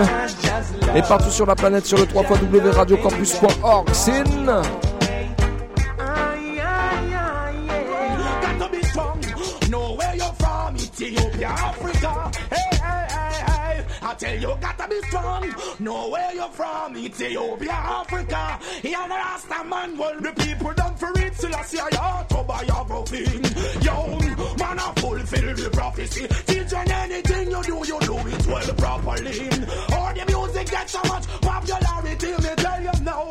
Et 0.96 1.02
partout 1.02 1.30
sur 1.30 1.46
la 1.46 1.54
planète 1.54 1.86
sur 1.86 1.96
le 1.96 2.06
3 2.06 2.24
radiocampus.org. 2.72 3.88
Sin 3.92 4.24
Got 11.44 11.73
I 14.14 14.16
tell 14.16 14.38
you, 14.38 14.56
got 14.60 14.78
to 14.78 14.88
be 14.88 15.00
strong. 15.08 15.54
Know 15.80 16.08
where 16.08 16.32
you're 16.34 16.48
from, 16.50 16.96
Ethiopia, 16.96 17.72
Africa. 17.72 18.60
Yeah, 18.84 19.08
the 19.08 19.14
Rasta 19.14 19.64
man, 19.64 19.98
well, 19.98 20.20
the 20.20 20.32
people 20.32 20.72
done 20.72 20.94
for 20.94 21.10
it. 21.18 21.34
Still, 21.34 21.56
I 21.56 21.62
see 21.62 21.78
a 21.78 21.82
autobiography. 21.82 23.24
Young 23.84 24.20
man, 24.56 24.78
I 24.78 24.92
fulfill 24.98 25.56
the 25.56 25.70
prophecy. 25.72 26.28
Children, 26.28 26.90
anything 26.92 27.50
you 27.50 27.62
do, 27.64 27.74
you 27.74 27.98
do 28.00 28.18
it 28.18 28.46
well 28.46 28.74
properly. 28.74 29.40
Or 29.98 30.14
the 30.14 30.24
music 30.28 30.70
gets 30.70 30.92
so 30.92 31.00
much 31.08 31.26
popularity, 31.40 32.30
me 32.30 32.54
tell 32.56 32.82
you 32.82 33.00
now. 33.02 33.23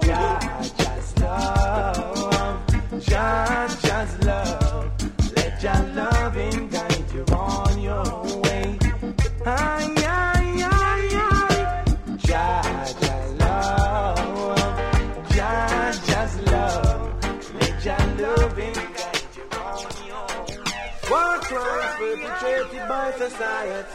Society. 23.30 23.94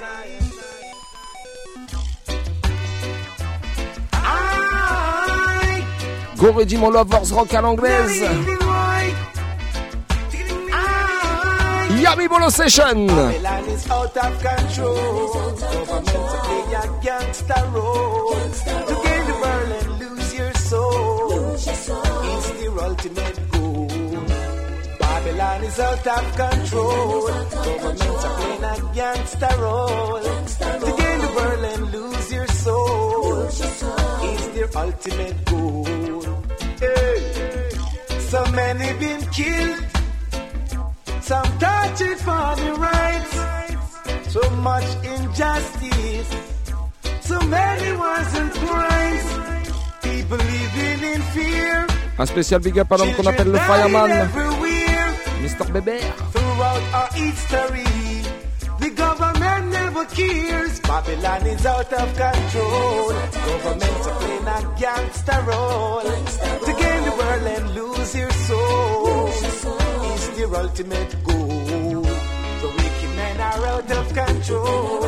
Go 6.39 6.53
Redeem 6.53 6.85
on 6.85 6.91
Lovers 6.91 7.33
Rock 7.33 7.53
à 7.53 7.61
l'anglaise. 7.61 8.25
Yami 12.01 12.29
Bolo 12.29 12.49
Session. 12.49 13.09
Babylon 25.59 25.65
is 25.65 25.81
out 25.81 26.07
of 26.07 26.37
control. 26.37 27.27
Governments 27.27 28.25
are 28.25 28.35
playing 28.39 28.65
a 28.65 28.95
gangster 28.95 29.57
role. 29.59 30.21
To 30.21 30.95
gain 30.99 31.19
the 31.21 31.33
world 31.37 31.65
and 31.65 31.93
lose 31.93 32.33
your 32.33 32.47
soul. 32.49 33.43
It's 33.43 34.47
their 34.49 34.71
ultimate 34.77 35.45
goal. 35.47 35.85
Hey. 36.81 37.71
So 38.31 38.45
many 38.53 38.99
been 38.99 39.21
killed. 39.31 39.85
Some 41.23 41.51
tortured 41.59 42.19
for 42.19 42.49
the 42.63 42.71
rights. 42.79 43.35
So 44.33 44.51
much 44.63 44.89
injustice. 45.05 46.31
So 47.23 47.41
many 47.41 47.97
wars 47.97 48.35
and 48.35 48.53
crimes. 48.53 49.27
People 50.03 50.39
living 50.39 51.15
in 51.15 51.23
fear. 51.35 51.87
Un 52.19 52.27
spécial 52.27 52.61
big 52.61 52.79
up 52.81 52.91
à 52.93 52.97
l'homme 52.97 53.15
qu'on 53.15 53.27
appelle 53.27 53.53
le 53.53 53.59
Fireman, 53.59 54.11
Bébert. 55.65 56.15
Throughout 56.33 56.83
our 56.95 57.11
history, 57.13 57.85
the 58.81 58.91
government 58.91 59.67
never 59.73 60.05
cares. 60.07 60.81
Babylon 60.81 61.47
is 61.47 61.67
out 61.67 61.93
of 61.93 62.17
control. 62.17 63.09
Governments 63.49 64.07
are 64.07 64.19
playing 64.21 64.47
a 64.47 64.75
gangster 64.79 65.43
role. 65.47 66.01
To 66.67 66.73
gain 66.83 67.05
the 67.05 67.15
world 67.19 67.47
and 67.57 67.75
lose 67.75 68.15
your 68.15 68.31
soul 68.31 69.29
is 69.29 70.31
their 70.37 70.55
ultimate 70.57 71.25
goal. 71.25 72.03
The 72.63 72.69
wicked 72.79 73.13
men 73.17 73.41
are 73.41 73.67
out 73.67 73.91
of 73.91 74.15
control. 74.15 75.01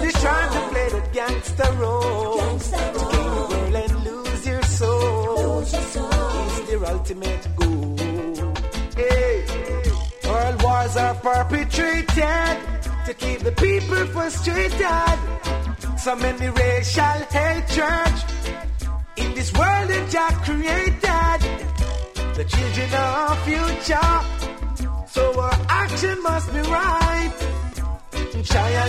They're 0.00 0.12
trying 0.12 0.52
to 0.52 0.60
play 0.72 0.88
the 0.90 1.02
gangster 1.12 1.72
role. 1.80 2.58
To 2.58 3.02
gain 3.12 3.30
the 3.34 3.46
world 3.50 3.74
and 3.74 4.04
lose 4.04 4.46
your 4.46 4.62
soul 4.62 5.60
is 5.60 6.68
their 6.68 6.84
ultimate 6.86 7.48
goal. 7.56 7.96
Hey. 8.96 9.55
Wars 10.86 10.96
are 10.98 11.14
perpetrated 11.16 12.06
to 13.06 13.14
keep 13.18 13.40
the 13.40 13.50
people 13.52 14.06
frustrated. 14.14 15.18
So 15.98 16.14
many 16.14 16.48
racial 16.48 17.18
hatred 17.34 18.14
in 19.16 19.34
this 19.34 19.52
world 19.52 19.88
that 19.90 20.06
Jah 20.12 20.32
created. 20.46 21.40
The 22.36 22.44
children 22.44 22.94
are 22.94 23.12
our 23.26 23.36
future, 23.48 24.14
so 25.08 25.40
our 25.40 25.58
action 25.68 26.22
must 26.22 26.52
be 26.52 26.60
right. 26.60 27.32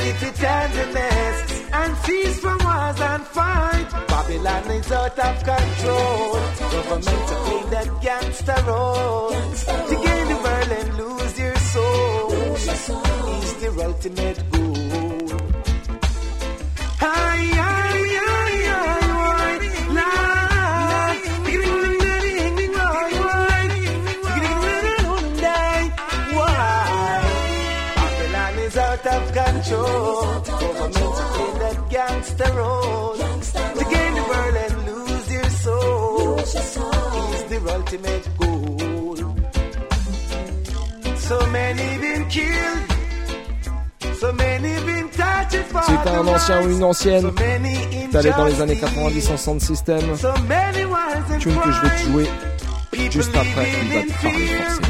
Little 0.08 0.32
tenderness 0.34 1.70
and 1.74 1.98
cease 1.98 2.40
from 2.40 2.58
wars 2.64 3.02
and 3.02 3.24
fight. 3.26 3.88
Babylon 4.08 4.72
is 4.72 4.92
out 4.92 5.20
of 5.20 5.44
control. 5.44 6.34
Government 6.72 7.28
to 7.30 7.36
playing 7.46 7.70
that 7.72 8.02
gangster 8.02 8.64
role. 8.68 10.17
The 13.78 13.86
ultimate 13.86 14.40
goal. 14.52 14.74
Ay, 17.00 17.42
ay, 17.54 18.00
ay, 18.34 18.56
ay, 18.74 18.98
ay, 19.44 19.56
lie. 19.98 21.18
Why? 26.34 26.78
To 33.78 33.84
gain 33.94 34.14
the 34.16 34.24
world 34.32 34.56
and 34.66 34.76
lose 34.88 35.32
your 35.32 35.50
soul 35.50 36.40
is 36.40 37.44
the 37.52 37.60
ultimate 37.76 38.26
goal. 38.38 39.18
So 41.18 41.38
many 41.52 41.98
been 42.02 42.24
killed. 42.30 42.87
Si 45.84 45.94
t'es 46.04 46.10
un 46.10 46.28
ancien 46.28 46.64
ou 46.64 46.72
une 46.72 46.84
ancienne, 46.84 47.22
So 47.22 47.32
many 47.32 47.78
t'es 48.12 48.18
allé 48.18 48.32
dans 48.32 48.46
les 48.46 48.62
années 48.62 48.74
injustices. 48.74 49.28
90 49.28 49.30
en 49.32 49.38
sound 49.38 49.62
system, 49.62 50.00
tune 51.40 51.60
que 51.60 51.72
je 51.72 51.82
vais 51.82 51.90
te 51.90 52.04
jouer 52.04 52.30
juste 53.12 53.36
après, 53.36 53.68
il 53.84 53.94
va 53.94 54.02
te 54.02 54.22
parler 54.22 54.48
forcément. 54.48 54.88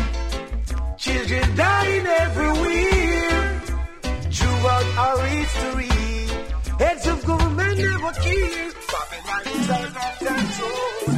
Children 0.98 1.44
dying 1.56 2.06
everywhere. 2.26 3.62
Throughout 4.32 4.86
our 4.98 5.26
history, 5.28 5.90
heads 6.80 7.08
of 7.08 7.24
government 7.26 7.78
never 7.78 8.12
care. 8.24 8.72
Babylon 8.92 9.44
is 9.46 9.70
of 9.70 9.88
control. 10.20 11.17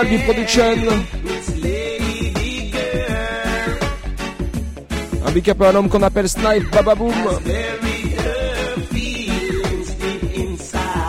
Beat 0.00 0.24
Production, 0.24 0.76
un 5.24 5.30
big 5.30 5.48
up 5.48 5.62
à 5.62 5.68
un 5.68 5.74
homme 5.76 5.88
qu'on 5.88 6.02
appelle 6.02 6.28
Snipe 6.28 6.70
Bababoom, 6.72 7.12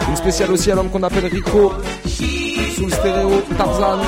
une 0.10 0.16
spéciale 0.16 0.52
aussi 0.52 0.72
à 0.72 0.76
l'homme 0.76 0.90
qu'on 0.90 1.02
appelle 1.02 1.26
Rico, 1.26 1.74
sous 2.06 2.86
le 2.86 2.92
stéréo 2.92 3.42
Tarzan. 3.58 4.02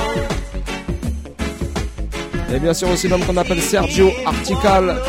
Et 2.54 2.60
bien 2.60 2.74
sûr 2.74 2.90
aussi 2.90 3.08
l'homme 3.08 3.26
qu'on 3.26 3.38
appelle 3.38 3.62
Sergio 3.62 4.12
Artical, 4.26 5.02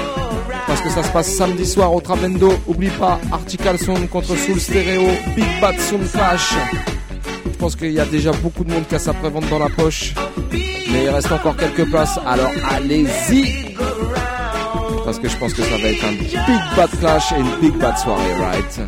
parce 0.66 0.80
que 0.80 0.88
ça 0.90 1.02
se 1.02 1.10
passe 1.10 1.28
samedi 1.34 1.66
soir 1.66 1.92
au 1.92 2.00
Travendo. 2.00 2.54
Oublie 2.66 2.90
pas, 2.90 3.20
Artical 3.30 3.78
Sound 3.78 4.08
contre 4.08 4.36
Soul 4.36 4.58
Stereo, 4.58 5.10
Big 5.36 5.60
Bad 5.60 5.78
Sound 5.78 6.10
Clash. 6.10 6.54
Pense 7.66 7.74
qu'il 7.74 7.90
y 7.90 7.98
a 7.98 8.04
déjà 8.04 8.30
beaucoup 8.30 8.62
de 8.62 8.70
monde 8.70 8.86
qui 8.88 8.94
a 8.94 9.00
sa 9.00 9.12
prévente 9.12 9.48
dans 9.48 9.58
la 9.58 9.68
poche. 9.68 10.14
Mais 10.52 11.02
il 11.02 11.08
reste 11.08 11.32
encore 11.32 11.56
quelques 11.56 11.84
places, 11.90 12.16
alors 12.24 12.52
allez-y 12.70 13.74
Parce 15.04 15.18
que 15.18 15.28
je 15.28 15.36
pense 15.36 15.52
que 15.52 15.62
ça 15.62 15.76
va 15.76 15.88
être 15.88 16.04
un 16.04 16.12
Big 16.12 16.76
Bad 16.76 16.90
Clash 17.00 17.32
et 17.32 17.40
une 17.40 17.60
Big 17.60 17.76
Bad 17.76 17.98
soirée, 17.98 18.34
right? 18.34 18.80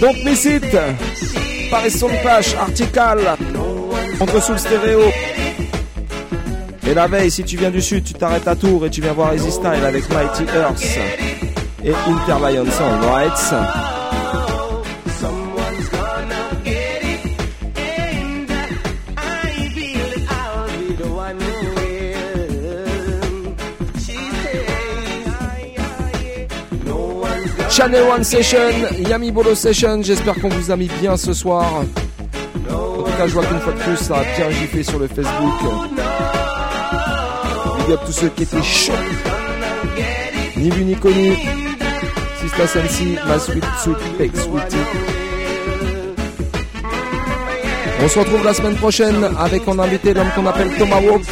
Donc 0.00 0.14
Miss 0.24 0.44
It, 0.44 0.76
Paris 1.72 1.90
Sound 1.90 2.14
Clash, 2.22 2.54
Artical, 2.54 3.18
contre 4.20 4.40
Soul 4.40 4.60
Stereo. 4.60 5.10
Et 6.86 6.94
la 6.94 7.08
veille, 7.08 7.32
si 7.32 7.42
tu 7.42 7.56
viens 7.56 7.70
du 7.72 7.82
sud, 7.82 8.04
tu 8.04 8.12
t'arrêtes 8.12 8.46
à 8.46 8.54
Tours 8.54 8.86
et 8.86 8.90
tu 8.90 9.00
viens 9.00 9.12
voir 9.12 9.34
Easy 9.34 9.50
Style 9.50 9.84
avec 9.84 10.08
Mighty 10.08 10.44
Earth 10.54 11.53
et 11.84 11.92
Interlion 12.08 12.64
Sound, 12.70 13.04
right 13.04 13.36
someone's 15.20 15.88
gonna 15.90 16.60
get 16.64 17.02
it. 17.04 17.20
And 17.76 18.50
I 19.18 19.68
feel 19.74 20.08
that 20.08 20.24
I'll 20.30 20.66
be 20.78 20.94
the 20.94 21.08
one 21.08 21.38
who 21.38 21.52
will. 21.76 22.34
She 23.98 24.18
says, 24.42 24.78
no 26.86 26.96
one's 27.20 27.52
gonna 27.52 27.70
Channel 27.70 28.08
One 28.08 28.24
Session, 28.24 28.72
Yami 29.04 29.30
Bolo 29.30 29.54
Session, 29.54 30.02
j'espère 30.02 30.36
qu'on 30.40 30.48
vous 30.48 30.70
a 30.70 30.76
mis 30.76 30.88
bien 31.02 31.18
ce 31.18 31.34
soir. 31.34 31.84
En 32.70 33.02
tout 33.02 33.12
cas, 33.18 33.26
je 33.26 33.34
vois 33.34 33.44
qu'une 33.44 33.60
fois 33.60 33.74
de 33.74 33.78
plus, 33.80 33.96
ça 33.96 34.16
a 34.16 34.24
bien 34.36 34.50
giflé 34.50 34.82
sur 34.82 34.98
le 34.98 35.06
Facebook. 35.06 35.54
Big 37.78 37.90
up 37.92 38.00
tous 38.06 38.12
ceux 38.12 38.28
qui 38.30 38.44
étaient 38.44 38.62
chauds. 38.62 38.92
Ni 40.56 40.70
vu 40.70 40.84
ni 40.84 40.96
connu. 40.96 41.36
On 42.56 42.66
se 48.08 48.18
retrouve 48.18 48.44
la 48.44 48.54
semaine 48.54 48.76
prochaine 48.76 49.28
avec 49.38 49.66
en 49.66 49.76
invité 49.80 50.14
l'homme 50.14 50.30
qu'on 50.36 50.46
appelle 50.46 50.70
Tomahawk. 50.78 51.22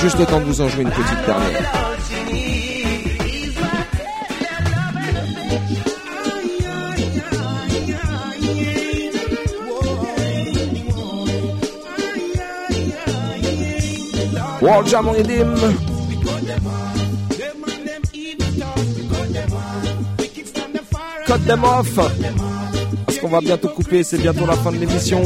Juste 0.00 0.18
le 0.18 0.26
temps 0.26 0.40
de 0.40 0.44
vous 0.44 0.60
en 0.60 0.68
jouer 0.68 0.82
une 0.82 0.90
petite 0.90 1.24
dernière. 1.26 1.72
World 14.60 14.88
Jam 14.88 15.08
Rhythm. 15.08 15.93
Them 21.40 21.64
off. 21.64 21.98
Parce 23.06 23.18
qu'on 23.18 23.28
va 23.28 23.40
bientôt 23.40 23.68
couper, 23.68 24.04
c'est 24.04 24.18
bientôt 24.18 24.46
la 24.46 24.54
fin 24.54 24.70
de 24.70 24.78
l'émission. 24.78 25.20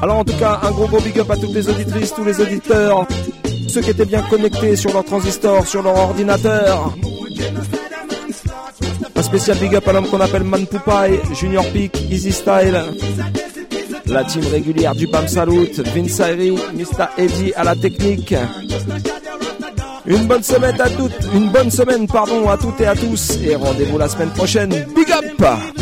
Alors 0.00 0.18
en 0.18 0.24
tout 0.24 0.36
cas, 0.36 0.60
un 0.62 0.70
gros 0.70 0.86
gros 0.86 1.00
big 1.00 1.18
up 1.18 1.30
à 1.30 1.36
toutes 1.36 1.52
les 1.52 1.68
auditrices, 1.68 2.14
tous 2.14 2.24
les 2.24 2.40
auditeurs, 2.40 3.06
ceux 3.68 3.80
qui 3.80 3.90
étaient 3.90 4.04
bien 4.04 4.22
connectés 4.22 4.76
sur 4.76 4.92
leur 4.92 5.04
transistor, 5.04 5.66
sur 5.66 5.82
leur 5.82 5.96
ordinateur. 5.96 6.94
Un 9.14 9.22
spécial 9.22 9.58
big 9.58 9.74
up 9.74 9.86
à 9.88 9.92
l'homme 9.92 10.06
qu'on 10.06 10.20
appelle 10.20 10.44
Man 10.44 10.66
Poupai, 10.66 11.20
Junior 11.34 11.64
Peak, 11.72 12.00
Easy 12.10 12.32
Style. 12.32 12.82
La 14.06 14.24
team 14.24 14.42
régulière 14.50 14.94
du 14.94 15.06
BAM 15.06 15.26
Salut, 15.28 15.68
Vince 15.94 16.20
Ayri, 16.20 16.52
Mr. 16.52 17.06
Eddie 17.18 17.52
à 17.54 17.64
la 17.64 17.74
technique. 17.74 18.34
Une 20.06 20.26
bonne 20.26 20.42
semaine 20.42 20.80
à 20.80 20.90
toutes, 20.90 21.12
une 21.32 21.48
bonne 21.50 21.70
semaine 21.70 22.06
pardon 22.06 22.48
à 22.48 22.56
toutes 22.56 22.80
et 22.80 22.86
à 22.86 22.94
tous 22.94 23.38
et 23.44 23.54
rendez-vous 23.54 23.98
la 23.98 24.08
semaine 24.08 24.30
prochaine. 24.30 24.70
Big 24.70 25.10
up 25.12 25.81